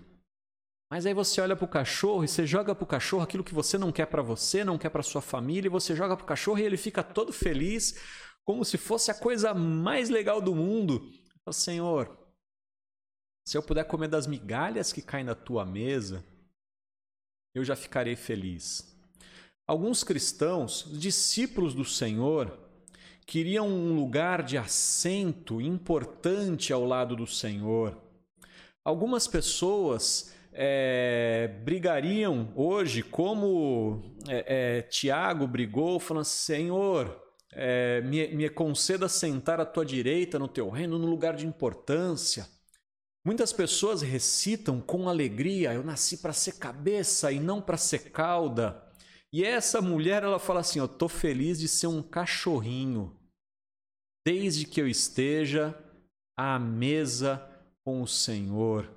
Mas 0.90 1.06
aí 1.06 1.14
você 1.14 1.40
olha 1.40 1.56
para 1.56 1.64
o 1.64 1.68
cachorro 1.68 2.22
e 2.22 2.28
você 2.28 2.46
joga 2.46 2.74
para 2.74 2.84
o 2.84 2.86
cachorro 2.86 3.22
aquilo 3.22 3.42
que 3.42 3.54
você 3.54 3.78
não 3.78 3.90
quer 3.90 4.06
para 4.06 4.20
você, 4.20 4.62
não 4.62 4.76
quer 4.76 4.90
para 4.90 5.02
sua 5.02 5.22
família, 5.22 5.68
e 5.68 5.70
você 5.70 5.96
joga 5.96 6.16
para 6.16 6.24
o 6.24 6.26
cachorro 6.26 6.58
e 6.58 6.62
ele 6.62 6.76
fica 6.76 7.02
todo 7.02 7.32
feliz, 7.32 7.98
como 8.44 8.64
se 8.64 8.76
fosse 8.76 9.10
a 9.10 9.14
coisa 9.14 9.54
mais 9.54 10.10
legal 10.10 10.40
do 10.40 10.54
mundo. 10.54 11.10
Senhor, 11.50 12.21
se 13.44 13.56
eu 13.56 13.62
puder 13.62 13.84
comer 13.84 14.08
das 14.08 14.26
migalhas 14.26 14.92
que 14.92 15.02
caem 15.02 15.24
na 15.24 15.34
tua 15.34 15.64
mesa, 15.64 16.24
eu 17.54 17.64
já 17.64 17.76
ficarei 17.76 18.16
feliz. 18.16 18.92
Alguns 19.66 20.02
cristãos, 20.02 20.86
discípulos 20.92 21.74
do 21.74 21.84
Senhor, 21.84 22.58
queriam 23.26 23.68
um 23.68 23.94
lugar 23.94 24.42
de 24.42 24.58
assento 24.58 25.60
importante 25.60 26.72
ao 26.72 26.84
lado 26.84 27.14
do 27.14 27.26
Senhor. 27.26 27.96
Algumas 28.84 29.26
pessoas 29.26 30.34
é, 30.52 31.48
brigariam 31.64 32.52
hoje, 32.54 33.02
como 33.02 34.02
é, 34.28 34.78
é, 34.78 34.82
Tiago 34.82 35.46
brigou, 35.46 36.00
falando: 36.00 36.24
Senhor, 36.24 37.22
é, 37.52 38.00
me, 38.02 38.28
me 38.28 38.48
conceda 38.48 39.08
sentar 39.08 39.60
à 39.60 39.66
tua 39.66 39.84
direita 39.84 40.38
no 40.38 40.48
teu 40.48 40.68
reino, 40.68 40.98
no 40.98 41.06
lugar 41.06 41.36
de 41.36 41.46
importância. 41.46 42.46
Muitas 43.24 43.52
pessoas 43.52 44.02
recitam 44.02 44.80
com 44.80 45.08
alegria: 45.08 45.72
Eu 45.72 45.84
nasci 45.84 46.18
para 46.18 46.32
ser 46.32 46.58
cabeça 46.58 47.30
e 47.30 47.38
não 47.38 47.62
para 47.62 47.76
ser 47.76 48.10
cauda. 48.10 48.82
E 49.32 49.44
essa 49.44 49.80
mulher, 49.80 50.22
ela 50.24 50.38
fala 50.38 50.60
assim: 50.60 50.80
Eu 50.80 50.86
estou 50.86 51.08
feliz 51.08 51.58
de 51.58 51.68
ser 51.68 51.86
um 51.86 52.02
cachorrinho, 52.02 53.16
desde 54.26 54.66
que 54.66 54.80
eu 54.80 54.88
esteja 54.88 55.74
à 56.36 56.58
mesa 56.58 57.48
com 57.84 58.02
o 58.02 58.08
Senhor. 58.08 58.90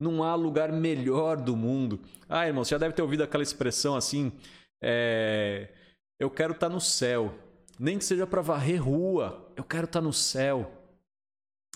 Não 0.00 0.22
há 0.22 0.34
lugar 0.34 0.70
melhor 0.70 1.36
do 1.36 1.56
mundo. 1.56 2.00
Ah, 2.28 2.46
irmão, 2.46 2.64
você 2.64 2.70
já 2.70 2.78
deve 2.78 2.94
ter 2.94 3.02
ouvido 3.02 3.24
aquela 3.24 3.42
expressão 3.42 3.96
assim: 3.96 4.32
é, 4.80 5.72
Eu 6.20 6.30
quero 6.30 6.52
estar 6.52 6.68
tá 6.68 6.72
no 6.72 6.80
céu. 6.80 7.34
Nem 7.78 7.98
que 7.98 8.04
seja 8.04 8.26
para 8.26 8.40
varrer 8.40 8.82
rua, 8.82 9.52
eu 9.54 9.64
quero 9.64 9.84
estar 9.84 10.00
tá 10.00 10.06
no 10.06 10.12
céu. 10.12 10.75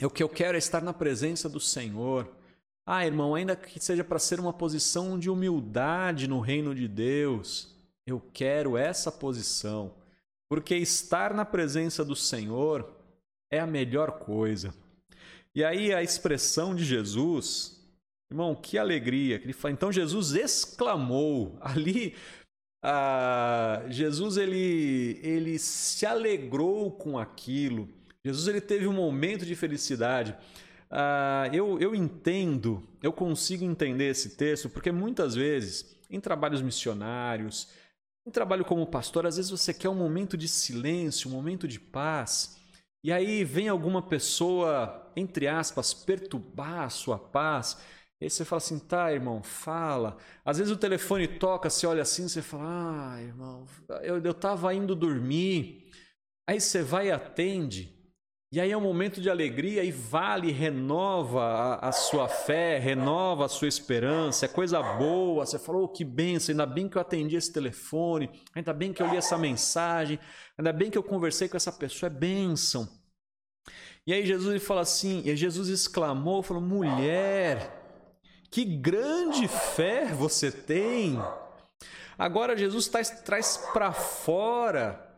O 0.07 0.11
que 0.11 0.23
eu 0.23 0.29
quero 0.29 0.57
é 0.57 0.59
estar 0.59 0.83
na 0.83 0.95
presença 0.95 1.49
do 1.49 1.61
Senhor. 1.61 2.29
Ah, 2.87 3.05
irmão, 3.05 3.35
ainda 3.35 3.55
que 3.55 3.79
seja 3.79 4.03
para 4.03 4.19
ser 4.19 4.41
uma 4.41 4.53
posição 4.53 5.19
de 5.19 5.29
humildade 5.29 6.27
no 6.27 6.41
reino 6.41 6.75
de 6.75 6.89
Deus, 6.89 7.75
eu 8.07 8.21
quero 8.33 8.77
essa 8.77 9.13
posição. 9.13 9.95
Porque 10.49 10.75
estar 10.75 11.33
na 11.35 11.45
presença 11.45 12.05
do 12.05 12.17
Senhor 12.17 12.91
é 13.51 13.61
a 13.61 13.67
melhor 13.67 14.19
coisa. 14.19 14.75
E 15.55 15.63
aí 15.63 15.93
a 15.93 16.03
expressão 16.03 16.75
de 16.75 16.85
Jesus, 16.85 17.81
irmão, 18.31 18.55
que 18.55 18.79
alegria. 18.79 19.39
Que 19.39 19.47
ele 19.47 19.53
fala. 19.53 19.73
Então 19.73 19.93
Jesus 19.93 20.33
exclamou 20.33 21.57
ali. 21.61 22.17
Ah, 22.83 23.85
Jesus 23.89 24.39
ele, 24.39 25.21
ele 25.23 25.59
se 25.59 26.07
alegrou 26.07 26.91
com 26.91 27.19
aquilo. 27.19 27.89
Jesus 28.25 28.49
ele 28.49 28.61
teve 28.61 28.87
um 28.87 28.93
momento 28.93 29.47
de 29.47 29.55
felicidade. 29.55 30.37
Uh, 30.91 31.55
eu, 31.55 31.79
eu 31.79 31.95
entendo, 31.95 32.83
eu 33.03 33.13
consigo 33.13 33.65
entender 33.65 34.11
esse 34.11 34.37
texto, 34.37 34.69
porque 34.69 34.91
muitas 34.91 35.35
vezes, 35.35 35.97
em 36.11 36.21
trabalhos 36.21 36.61
missionários, 36.61 37.69
em 38.27 38.31
trabalho 38.31 38.65
como 38.65 38.87
pastor, 38.87 39.27
às 39.27 39.37
vezes 39.37 39.51
você 39.51 39.73
quer 39.73 39.89
um 39.89 39.95
momento 39.95 40.37
de 40.37 40.49
silêncio, 40.49 41.31
um 41.31 41.33
momento 41.33 41.67
de 41.67 41.81
paz, 41.81 42.59
e 43.03 43.13
aí 43.13 43.45
vem 43.45 43.69
alguma 43.69 44.03
pessoa, 44.03 45.11
entre 45.17 45.49
aspas, 45.49 45.95
perturbar 45.95 46.83
a 46.83 46.91
sua 46.91 47.19
paz. 47.19 47.79
E 48.21 48.25
aí 48.25 48.31
você 48.31 48.45
fala 48.45 48.59
assim, 48.59 48.79
tá, 48.79 49.11
irmão, 49.11 49.43
fala. 49.43 50.19
Às 50.45 50.59
vezes 50.59 50.71
o 50.71 50.77
telefone 50.77 51.27
toca, 51.27 51.71
você 51.71 51.87
olha 51.87 52.03
assim, 52.03 52.29
você 52.29 52.43
fala, 52.43 53.15
ah, 53.15 53.23
irmão, 53.23 53.65
eu, 54.03 54.19
eu 54.23 54.35
tava 54.35 54.75
indo 54.75 54.95
dormir. 54.95 55.91
Aí 56.47 56.61
você 56.61 56.83
vai 56.83 57.09
e 57.09 57.11
atende. 57.11 58.00
E 58.53 58.61
aí 58.61 58.73
é 58.73 58.77
um 58.77 58.81
momento 58.81 59.21
de 59.21 59.31
alegria 59.31 59.85
e 59.85 59.93
vale, 59.93 60.51
renova 60.51 61.41
a, 61.41 61.89
a, 61.89 61.93
sua 61.93 62.29
fé, 62.29 62.81
renova 62.81 63.45
a 63.45 63.49
sua 63.49 63.69
esperança, 63.69 64.45
é 64.45 64.49
coisa 64.49 64.83
boa. 64.83 65.47
Você 65.47 65.57
falou, 65.57 65.85
oh, 65.85 65.89
que 65.89 66.05
benção, 66.05 66.53
ainda 66.53 66.67
bem 66.67 66.89
que 66.89 66.97
eu 66.97 67.01
atendi 67.01 67.37
esse 67.37 67.53
telefone, 67.53 68.29
ainda 68.53 68.73
bem 68.73 68.93
que 68.93 69.01
eu 69.01 69.07
li 69.07 69.17
essa 69.17 69.39
mensagem, 69.39 70.19
ainda 70.59 70.73
bem 70.73 70.91
que 70.91 70.99
eu 70.99 71.03
conversei 71.03 71.49
com 71.49 71.57
essa 71.57 71.71
pessoa, 71.71 72.09
é 72.09 72.13
bênção. 72.13 72.89
E 74.05 74.13
aí 74.13 74.27
Jesus 74.27 74.61
fala 74.65 74.81
assim, 74.81 75.23
e 75.25 75.37
Jesus 75.37 75.69
exclamou, 75.69 76.43
falou, 76.43 76.61
mulher, 76.61 78.11
que 78.51 78.65
grande 78.65 79.47
fé 79.47 80.07
você 80.07 80.51
tem. 80.51 81.17
Agora 82.19 82.59
Jesus 82.59 82.89
traz, 82.89 83.11
traz 83.23 83.59
para 83.73 83.93
fora 83.93 85.10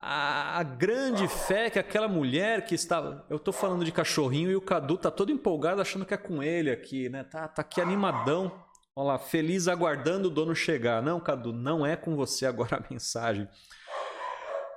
a, 0.00 0.62
grande 0.62 1.26
fé 1.26 1.70
que 1.70 1.78
aquela 1.78 2.08
mulher 2.08 2.64
que 2.64 2.74
estava. 2.74 3.26
Eu 3.28 3.36
estou 3.36 3.52
falando 3.52 3.84
de 3.84 3.92
cachorrinho 3.92 4.50
e 4.50 4.56
o 4.56 4.60
Cadu 4.60 4.96
tá 4.96 5.10
todo 5.10 5.32
empolgado 5.32 5.80
achando 5.80 6.06
que 6.06 6.14
é 6.14 6.16
com 6.16 6.42
ele 6.42 6.70
aqui, 6.70 7.08
né? 7.08 7.24
Tá, 7.24 7.48
tá 7.48 7.62
aqui 7.62 7.80
animadão. 7.80 8.64
Olha 8.94 9.08
lá, 9.08 9.18
feliz 9.18 9.68
aguardando 9.68 10.28
o 10.28 10.30
dono 10.30 10.54
chegar. 10.54 11.02
Não, 11.02 11.20
Cadu, 11.20 11.52
não 11.52 11.84
é 11.84 11.96
com 11.96 12.14
você 12.14 12.46
agora 12.46 12.76
a 12.76 12.92
mensagem. 12.92 13.48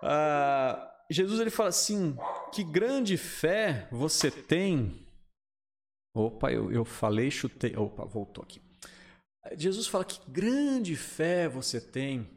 Ah, 0.02 0.92
Jesus 1.10 1.40
ele 1.40 1.52
fala 1.52 1.70
assim: 1.70 2.18
que 2.52 2.64
grande 2.64 3.18
fé 3.18 3.88
você 3.92 4.32
tem. 4.32 5.08
Opa, 6.16 6.52
eu, 6.52 6.72
eu 6.72 6.84
falei, 6.84 7.30
chutei. 7.30 7.76
Opa, 7.76 8.06
voltou 8.06 8.44
aqui. 8.44 8.62
Jesus 9.58 9.88
fala 9.88 10.04
que 10.04 10.20
grande 10.30 10.96
fé 10.96 11.48
você 11.48 11.80
tem 11.80 12.30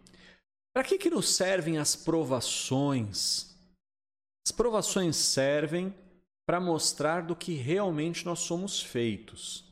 para 0.75 0.83
que, 0.83 0.99
que 0.99 1.09
nos 1.09 1.37
servem 1.37 1.79
as 1.79 1.95
provações? 1.95 3.57
As 4.45 4.51
provações 4.51 5.15
servem 5.15 5.95
para 6.45 6.61
mostrar 6.61 7.23
do 7.23 7.37
que 7.37 7.55
realmente 7.55 8.27
nós 8.27 8.41
somos 8.41 8.83
feitos. 8.83 9.65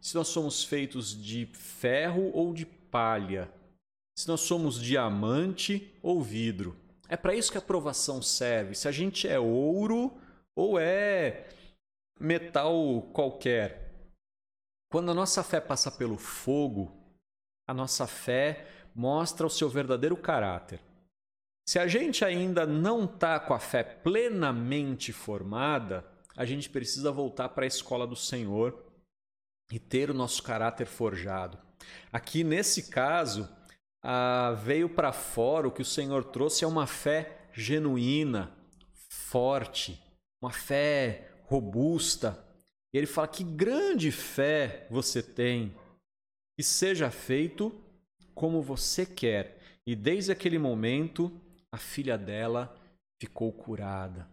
Se 0.00 0.14
nós 0.14 0.28
somos 0.28 0.62
feitos 0.62 1.20
de 1.20 1.46
ferro 1.46 2.30
ou 2.32 2.54
de 2.54 2.64
palha. 2.64 3.50
Se 4.16 4.28
nós 4.28 4.40
somos 4.42 4.80
diamante 4.80 5.92
ou 6.00 6.22
vidro. 6.22 6.76
É 7.08 7.16
para 7.16 7.34
isso 7.34 7.50
que 7.50 7.58
a 7.58 7.62
provação 7.62 8.22
serve. 8.22 8.76
Se 8.76 8.86
a 8.86 8.92
gente 8.92 9.26
é 9.26 9.38
ouro 9.38 10.16
ou 10.54 10.78
é 10.78 11.48
metal 12.20 13.02
qualquer. 13.12 13.92
Quando 14.90 15.10
a 15.10 15.14
nossa 15.14 15.42
fé 15.42 15.60
passa 15.60 15.90
pelo 15.90 16.16
fogo, 16.16 16.96
a 17.66 17.74
nossa 17.74 18.06
fé 18.06 18.75
mostra 18.96 19.46
o 19.46 19.50
seu 19.50 19.68
verdadeiro 19.68 20.16
caráter. 20.16 20.80
Se 21.68 21.78
a 21.78 21.86
gente 21.86 22.24
ainda 22.24 22.64
não 22.64 23.04
está 23.04 23.38
com 23.38 23.52
a 23.52 23.58
fé 23.58 23.84
plenamente 23.84 25.12
formada, 25.12 26.02
a 26.34 26.46
gente 26.46 26.70
precisa 26.70 27.12
voltar 27.12 27.50
para 27.50 27.64
a 27.64 27.66
escola 27.68 28.06
do 28.06 28.16
Senhor 28.16 28.82
e 29.70 29.78
ter 29.78 30.10
o 30.10 30.14
nosso 30.14 30.42
caráter 30.42 30.86
forjado. 30.86 31.58
Aqui 32.10 32.42
nesse 32.42 32.88
caso, 32.88 33.46
ah, 34.02 34.52
veio 34.64 34.88
para 34.88 35.12
fora, 35.12 35.68
o 35.68 35.72
que 35.72 35.82
o 35.82 35.84
Senhor 35.84 36.24
trouxe 36.24 36.64
é 36.64 36.68
uma 36.68 36.86
fé 36.86 37.48
genuína, 37.52 38.56
forte, 39.10 40.02
uma 40.40 40.52
fé 40.52 41.32
robusta. 41.44 42.42
Ele 42.94 43.06
fala: 43.06 43.28
Que 43.28 43.44
grande 43.44 44.10
fé 44.10 44.86
você 44.90 45.22
tem, 45.22 45.76
e 46.58 46.62
seja 46.62 47.10
feito 47.10 47.85
como 48.36 48.62
você 48.62 49.06
quer. 49.06 49.58
E 49.86 49.96
desde 49.96 50.30
aquele 50.30 50.58
momento, 50.58 51.32
a 51.72 51.78
filha 51.78 52.18
dela 52.18 52.76
ficou 53.20 53.50
curada. 53.50 54.28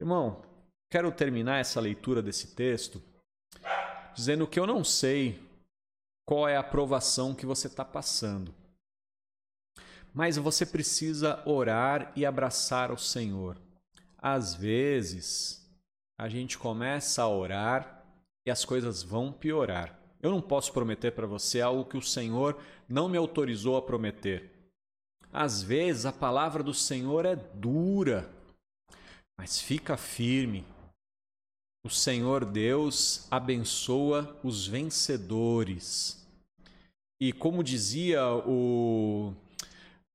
Irmão, 0.00 0.42
quero 0.90 1.10
terminar 1.10 1.58
essa 1.58 1.80
leitura 1.80 2.22
desse 2.22 2.54
texto 2.54 3.02
dizendo 4.14 4.46
que 4.46 4.60
eu 4.60 4.66
não 4.66 4.84
sei 4.84 5.42
qual 6.24 6.48
é 6.48 6.56
a 6.56 6.60
aprovação 6.60 7.34
que 7.34 7.44
você 7.44 7.66
está 7.66 7.84
passando. 7.84 8.54
Mas 10.14 10.36
você 10.36 10.64
precisa 10.64 11.42
orar 11.48 12.12
e 12.14 12.24
abraçar 12.24 12.92
o 12.92 12.98
Senhor. 12.98 13.60
Às 14.18 14.54
vezes, 14.54 15.66
a 16.18 16.28
gente 16.28 16.58
começa 16.58 17.22
a 17.22 17.28
orar 17.28 18.04
e 18.46 18.50
as 18.50 18.64
coisas 18.64 19.02
vão 19.02 19.32
piorar. 19.32 19.98
Eu 20.22 20.30
não 20.30 20.40
posso 20.40 20.72
prometer 20.72 21.10
para 21.10 21.26
você 21.26 21.60
algo 21.60 21.84
que 21.84 21.96
o 21.96 22.02
Senhor 22.02 22.56
não 22.88 23.08
me 23.08 23.18
autorizou 23.18 23.76
a 23.76 23.82
prometer. 23.82 24.52
Às 25.32 25.62
vezes 25.62 26.06
a 26.06 26.12
palavra 26.12 26.62
do 26.62 26.72
Senhor 26.72 27.26
é 27.26 27.34
dura, 27.34 28.30
mas 29.36 29.60
fica 29.60 29.96
firme. 29.96 30.64
O 31.84 31.90
Senhor 31.90 32.44
Deus 32.44 33.26
abençoa 33.28 34.38
os 34.44 34.64
vencedores. 34.64 36.24
E 37.20 37.32
como 37.32 37.64
dizia 37.64 38.24
o, 38.46 39.34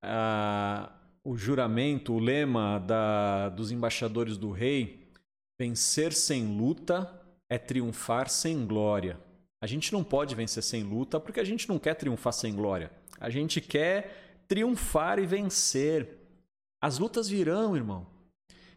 a, 0.01 0.89
o 1.21 1.35
juramento, 1.35 2.13
o 2.13 2.19
lema 2.19 2.79
da, 2.79 3.49
dos 3.49 3.71
embaixadores 3.71 4.37
do 4.37 4.51
rei, 4.51 5.11
vencer 5.59 6.13
sem 6.13 6.57
luta 6.57 7.21
é 7.49 7.57
triunfar 7.57 8.29
sem 8.29 8.65
glória. 8.65 9.26
A 9.61 9.67
gente 9.67 9.91
não 9.91 10.03
pode 10.03 10.35
vencer 10.35 10.61
sem 10.63 10.83
luta 10.83 11.19
porque 11.19 11.39
a 11.39 11.43
gente 11.43 11.67
não 11.67 11.79
quer 11.79 11.95
triunfar 11.95 12.33
sem 12.33 12.53
glória. 12.53 12.91
A 13.19 13.29
gente 13.29 13.59
quer 13.59 14.43
triunfar 14.47 15.19
e 15.19 15.25
vencer. 15.25 16.17
As 16.81 16.99
lutas 16.99 17.27
virão, 17.27 17.75
irmão. 17.75 18.05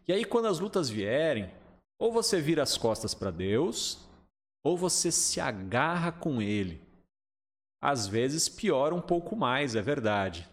E 0.08 0.12
aí, 0.12 0.24
quando 0.24 0.46
as 0.46 0.58
lutas 0.58 0.88
vierem, 0.88 1.50
ou 1.98 2.10
você 2.10 2.40
vira 2.40 2.62
as 2.62 2.78
costas 2.78 3.12
para 3.14 3.30
Deus, 3.30 3.98
ou 4.64 4.76
você 4.76 5.12
se 5.12 5.38
agarra 5.40 6.10
com 6.10 6.40
Ele. 6.40 6.80
Às 7.80 8.06
vezes 8.06 8.48
piora 8.48 8.94
um 8.94 9.00
pouco 9.00 9.36
mais, 9.36 9.74
é 9.74 9.82
verdade. 9.82 10.48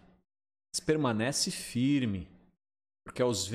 Mas 0.72 0.80
permanece 0.80 1.50
firme, 1.50 2.28
porque 3.04 3.22
os 3.22 3.46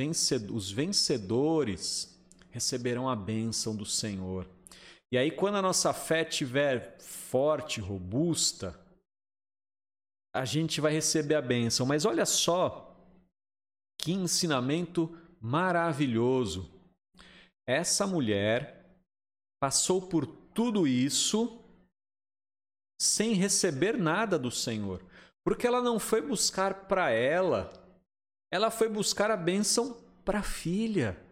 vencedores 0.71 2.19
receberão 2.49 3.07
a 3.07 3.15
bênção 3.15 3.75
do 3.75 3.85
Senhor. 3.85 4.47
E 5.13 5.17
aí, 5.17 5.29
quando 5.29 5.57
a 5.57 5.61
nossa 5.61 5.93
fé 5.93 6.27
estiver 6.27 6.97
forte, 6.99 7.79
robusta, 7.79 8.75
a 10.35 10.43
gente 10.43 10.81
vai 10.81 10.91
receber 10.91 11.35
a 11.35 11.41
bênção. 11.41 11.85
Mas 11.85 12.03
olha 12.03 12.25
só 12.25 12.97
que 13.95 14.11
ensinamento 14.11 15.15
maravilhoso. 15.39 16.67
Essa 17.67 18.07
mulher 18.07 18.89
passou 19.61 20.01
por 20.01 20.25
tudo 20.25 20.87
isso 20.87 21.63
sem 22.99 23.33
receber 23.33 23.95
nada 23.95 24.39
do 24.39 24.49
Senhor, 24.49 24.99
porque 25.43 25.67
ela 25.67 25.83
não 25.83 25.99
foi 25.99 26.23
buscar 26.23 26.87
para 26.87 27.11
ela, 27.11 27.71
ela 28.51 28.71
foi 28.71 28.89
buscar 28.89 29.29
a 29.29 29.37
bênção 29.37 29.95
para 30.25 30.39
a 30.39 30.43
filha. 30.43 31.23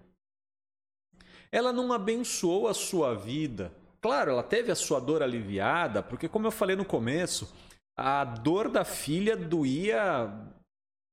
Ela 1.51 1.73
não 1.73 1.91
abençoou 1.91 2.67
a 2.67 2.73
sua 2.73 3.13
vida. 3.13 3.73
Claro, 4.01 4.31
ela 4.31 4.43
teve 4.43 4.71
a 4.71 4.75
sua 4.75 4.99
dor 4.99 5.21
aliviada, 5.21 6.01
porque, 6.01 6.27
como 6.27 6.47
eu 6.47 6.51
falei 6.51 6.75
no 6.75 6.85
começo, 6.85 7.53
a 7.97 8.23
dor 8.23 8.69
da 8.69 8.83
filha 8.83 9.35
doía 9.35 10.31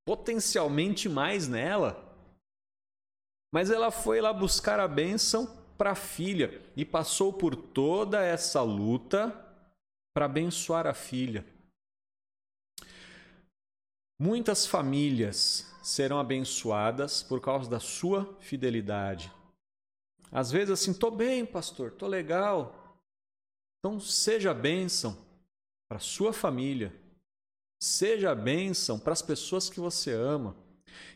potencialmente 0.06 1.08
mais 1.08 1.48
nela. 1.48 2.02
Mas 3.52 3.70
ela 3.70 3.90
foi 3.90 4.20
lá 4.20 4.32
buscar 4.32 4.78
a 4.80 4.88
bênção 4.88 5.46
para 5.76 5.92
a 5.92 5.94
filha 5.94 6.62
e 6.76 6.84
passou 6.84 7.32
por 7.32 7.54
toda 7.54 8.22
essa 8.22 8.62
luta 8.62 9.34
para 10.14 10.24
abençoar 10.26 10.86
a 10.86 10.94
filha. 10.94 11.44
Muitas 14.20 14.66
famílias 14.66 15.72
serão 15.82 16.18
abençoadas 16.18 17.22
por 17.22 17.40
causa 17.40 17.70
da 17.70 17.78
sua 17.78 18.36
fidelidade. 18.40 19.32
Às 20.30 20.50
vezes 20.50 20.70
assim, 20.70 20.92
tô 20.92 21.10
bem, 21.10 21.44
pastor, 21.44 21.92
tô 21.92 22.06
legal. 22.06 22.98
Então 23.78 23.98
seja 23.98 24.52
bênção 24.52 25.16
para 25.88 25.98
sua 25.98 26.32
família. 26.32 26.94
Seja 27.80 28.34
bênção 28.34 28.98
para 28.98 29.12
as 29.12 29.22
pessoas 29.22 29.70
que 29.70 29.80
você 29.80 30.12
ama. 30.12 30.56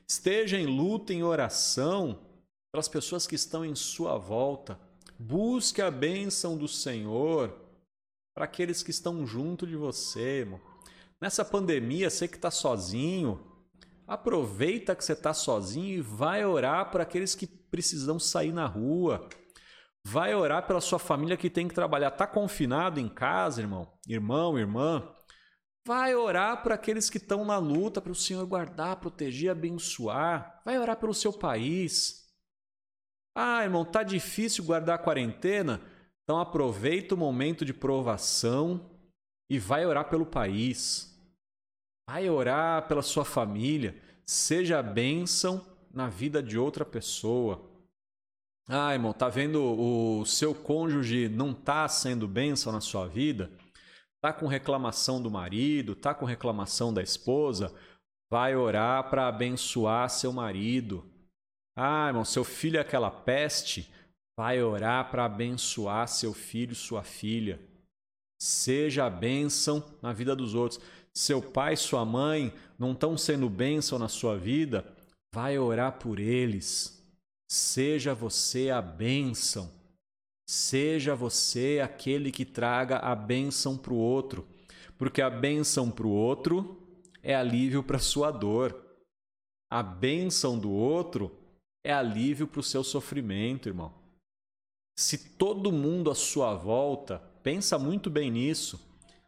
Esteja 0.07 0.59
em 0.59 0.67
luta, 0.67 1.13
em 1.13 1.23
oração 1.23 2.19
para 2.71 2.81
as 2.81 2.89
pessoas 2.89 3.27
que 3.27 3.35
estão 3.35 3.65
em 3.65 3.75
sua 3.75 4.17
volta. 4.17 4.79
Busque 5.19 5.83
a 5.83 5.91
bênção 5.91 6.57
do 6.57 6.69
Senhor 6.69 7.55
para 8.35 8.45
aqueles 8.47 8.83
que 8.83 8.91
estão 8.91 9.27
junto 9.27 9.67
de 9.67 9.77
você, 9.77 10.41
irmão. 10.41 10.61
Nessa 11.21 11.45
pandemia, 11.45 12.11
você 12.11 12.27
que 12.27 12.37
está 12.37 12.51
sozinho, 12.51 13.41
aproveita 14.07 14.97
que 14.97 15.05
você 15.05 15.13
está 15.13 15.35
sozinho 15.35 15.99
e 15.99 16.01
vai 16.01 16.45
orar 16.45 16.91
para 16.91 17.03
aqueles 17.03 17.35
que 17.35 17.47
precisam 17.73 18.21
sair 18.21 18.53
na 18.53 18.67
rua. 18.67 19.27
Vai 20.05 20.35
orar 20.35 20.67
pela 20.67 20.81
sua 20.81 20.99
família 20.99 21.39
que 21.39 21.49
tem 21.49 21.67
que 21.67 21.75
trabalhar. 21.75 22.09
Está 22.09 22.27
confinado 22.27 23.01
em 23.01 23.09
casa, 23.09 23.63
irmão? 23.63 23.91
Irmão, 24.07 24.59
irmã? 24.59 25.09
Vai 25.87 26.15
orar 26.15 26.63
para 26.63 26.75
aqueles 26.75 27.09
que 27.09 27.17
estão 27.17 27.47
na 27.47 27.57
luta, 27.57 28.01
para 28.01 28.13
o 28.13 28.15
Senhor 28.15 28.45
guardar, 28.47 28.97
proteger, 28.97 29.51
abençoar. 29.51 30.61
Vai 30.67 30.79
orar 30.79 30.97
pelo 30.99 31.15
seu 31.15 31.33
país. 31.33 32.31
Ah, 33.35 33.65
irmão, 33.65 33.87
tá 33.87 34.03
difícil 34.03 34.65
guardar 34.65 34.97
a 34.97 35.03
quarentena? 35.03 35.81
Então 36.23 36.39
aproveita 36.39 37.15
o 37.15 37.19
momento 37.19 37.65
de 37.65 37.73
provação 37.73 38.91
e 39.51 39.59
vai 39.59 39.87
orar 39.87 40.11
pelo 40.11 40.27
país. 40.27 41.19
Vai 42.09 42.29
orar 42.29 42.87
pela 42.87 43.03
sua 43.03 43.25
família. 43.25 43.99
Seja 44.27 44.83
bênção 44.83 45.72
na 45.93 46.09
vida 46.09 46.43
de 46.43 46.59
outra 46.59 46.85
pessoa. 46.85 47.69
Ah, 48.69 48.93
irmão, 48.93 49.13
tá 49.13 49.29
vendo 49.29 49.61
o 49.63 50.25
seu 50.25 50.55
cônjuge 50.55 51.29
não 51.29 51.53
tá 51.53 51.89
sendo 51.89 52.29
bênção 52.29 52.73
na 52.73 52.81
sua 52.81 53.07
vida? 53.07 53.51
Tá 54.21 54.33
com 54.33 54.47
reclamação 54.47 55.21
do 55.21 55.31
marido, 55.31 55.97
tá 55.97 56.15
com 56.15 56.25
reclamação 56.25 56.95
da 56.95 57.03
esposa? 57.03 57.75
Vai 58.31 58.55
orar 58.55 59.11
para 59.11 59.27
abençoar 59.27 60.09
seu 60.09 60.33
marido. 60.33 61.05
Ah, 61.77 62.07
irmão, 62.07 62.25
seu 62.25 62.45
filho 62.45 62.79
é 62.79 62.81
aquela 62.81 63.11
peste? 63.11 63.93
Vai 64.39 64.63
orar 64.63 65.11
para 65.11 65.25
abençoar 65.25 66.07
seu 66.09 66.33
filho, 66.33 66.75
sua 66.75 67.03
filha. 67.03 67.61
Seja 68.41 69.07
a 69.07 69.11
bênção 69.11 69.85
na 70.01 70.13
vida 70.13 70.35
dos 70.35 70.55
outros. 70.55 70.81
Seu 71.15 71.43
pai, 71.43 71.77
sua 71.77 72.05
mãe 72.05 72.55
não 72.79 72.93
estão 72.93 73.19
sendo 73.19 73.49
bênção 73.49 73.99
na 73.99 74.09
sua 74.09 74.39
vida? 74.39 74.87
Vai 75.35 75.59
orar 75.59 75.99
por 75.99 76.21
eles. 76.21 77.03
Seja 77.51 78.15
você 78.15 78.71
a 78.71 78.83
bênção. 78.83 79.71
Seja 80.47 81.15
você 81.15 81.81
aquele 81.83 82.31
que 82.31 82.45
traga 82.45 82.99
a 82.99 83.15
bênção 83.15 83.77
para 83.77 83.93
o 83.93 83.97
outro, 83.97 84.47
porque 84.99 85.23
a 85.23 85.31
bênção 85.31 85.91
para 85.91 86.07
o 86.07 86.11
outro 86.11 86.79
é 87.23 87.35
alívio 87.35 87.83
para 87.83 87.99
sua 87.99 88.31
dor. 88.31 88.79
A 89.71 89.83
bênção 89.83 90.59
do 90.59 90.71
outro 90.71 91.35
é 91.83 91.93
alívio 91.93 92.47
para 92.47 92.61
o 92.61 92.63
seu 92.63 92.85
sofrimento, 92.85 93.69
irmão. 93.69 93.95
Se 94.99 95.17
todo 95.37 95.73
mundo 95.73 96.11
à 96.11 96.15
sua 96.15 96.55
volta, 96.55 97.19
pensa 97.43 97.79
muito 97.79 98.11
bem 98.11 98.31
nisso, 98.31 98.79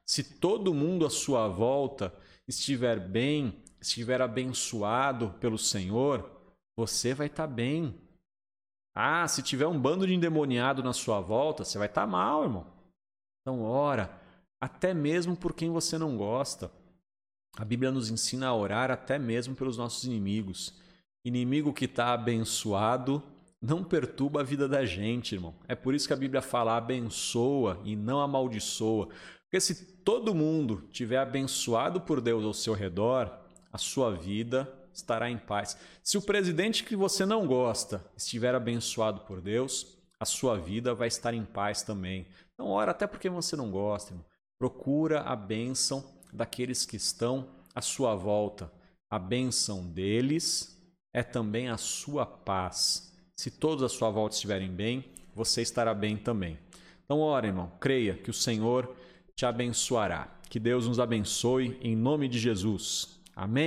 se 0.04 0.22
todo 0.22 0.74
mundo 0.74 1.06
à 1.06 1.10
sua 1.10 1.48
volta 1.48 2.14
estiver 2.46 3.00
bem, 3.00 3.63
estiver 3.88 4.20
abençoado 4.22 5.30
pelo 5.40 5.58
Senhor, 5.58 6.30
você 6.76 7.14
vai 7.14 7.26
estar 7.26 7.46
tá 7.46 7.52
bem. 7.52 7.94
Ah, 8.94 9.26
se 9.28 9.42
tiver 9.42 9.66
um 9.66 9.80
bando 9.80 10.06
de 10.06 10.14
endemoniado 10.14 10.82
na 10.82 10.92
sua 10.92 11.20
volta, 11.20 11.64
você 11.64 11.78
vai 11.78 11.88
estar 11.88 12.02
tá 12.02 12.06
mal, 12.06 12.44
irmão. 12.44 12.66
Então, 13.42 13.62
ora, 13.62 14.18
até 14.60 14.94
mesmo 14.94 15.36
por 15.36 15.52
quem 15.52 15.70
você 15.70 15.98
não 15.98 16.16
gosta. 16.16 16.70
A 17.56 17.64
Bíblia 17.64 17.92
nos 17.92 18.10
ensina 18.10 18.48
a 18.48 18.54
orar 18.54 18.90
até 18.90 19.18
mesmo 19.18 19.54
pelos 19.54 19.76
nossos 19.76 20.04
inimigos. 20.04 20.74
Inimigo 21.24 21.72
que 21.72 21.84
está 21.84 22.12
abençoado 22.12 23.22
não 23.60 23.82
perturba 23.82 24.40
a 24.40 24.44
vida 24.44 24.68
da 24.68 24.84
gente, 24.84 25.34
irmão. 25.34 25.54
É 25.68 25.74
por 25.74 25.94
isso 25.94 26.06
que 26.06 26.12
a 26.12 26.16
Bíblia 26.16 26.42
fala 26.42 26.76
abençoa 26.76 27.80
e 27.84 27.96
não 27.96 28.20
amaldiçoa. 28.20 29.08
Porque 29.44 29.60
se 29.60 29.96
todo 30.02 30.34
mundo 30.34 30.88
tiver 30.90 31.18
abençoado 31.18 32.00
por 32.00 32.20
Deus 32.20 32.44
ao 32.44 32.52
seu 32.52 32.74
redor, 32.74 33.43
a 33.74 33.78
sua 33.78 34.12
vida 34.12 34.72
estará 34.92 35.28
em 35.28 35.36
paz. 35.36 35.76
Se 36.00 36.16
o 36.16 36.22
presidente 36.22 36.84
que 36.84 36.94
você 36.94 37.26
não 37.26 37.44
gosta 37.44 38.04
estiver 38.16 38.54
abençoado 38.54 39.22
por 39.22 39.40
Deus, 39.40 39.98
a 40.20 40.24
sua 40.24 40.56
vida 40.56 40.94
vai 40.94 41.08
estar 41.08 41.34
em 41.34 41.44
paz 41.44 41.82
também. 41.82 42.24
Então, 42.54 42.68
ora 42.68 42.92
até 42.92 43.04
porque 43.04 43.28
você 43.28 43.56
não 43.56 43.72
gosta, 43.72 44.12
irmão. 44.12 44.24
procura 44.56 45.22
a 45.22 45.34
bênção 45.34 46.04
daqueles 46.32 46.86
que 46.86 46.94
estão 46.94 47.48
à 47.74 47.80
sua 47.80 48.14
volta. 48.14 48.70
A 49.10 49.18
bênção 49.18 49.84
deles 49.88 50.80
é 51.12 51.24
também 51.24 51.68
a 51.68 51.76
sua 51.76 52.24
paz. 52.24 53.12
Se 53.36 53.50
todos 53.50 53.82
à 53.82 53.88
sua 53.88 54.08
volta 54.08 54.36
estiverem 54.36 54.70
bem, 54.70 55.04
você 55.34 55.62
estará 55.62 55.92
bem 55.92 56.16
também. 56.16 56.56
Então, 57.04 57.18
ora, 57.18 57.48
irmão, 57.48 57.72
creia 57.80 58.14
que 58.14 58.30
o 58.30 58.34
Senhor 58.34 58.94
te 59.34 59.44
abençoará. 59.44 60.28
Que 60.48 60.60
Deus 60.60 60.86
nos 60.86 61.00
abençoe 61.00 61.76
em 61.82 61.96
nome 61.96 62.28
de 62.28 62.38
Jesus. 62.38 63.20
Amém. 63.34 63.62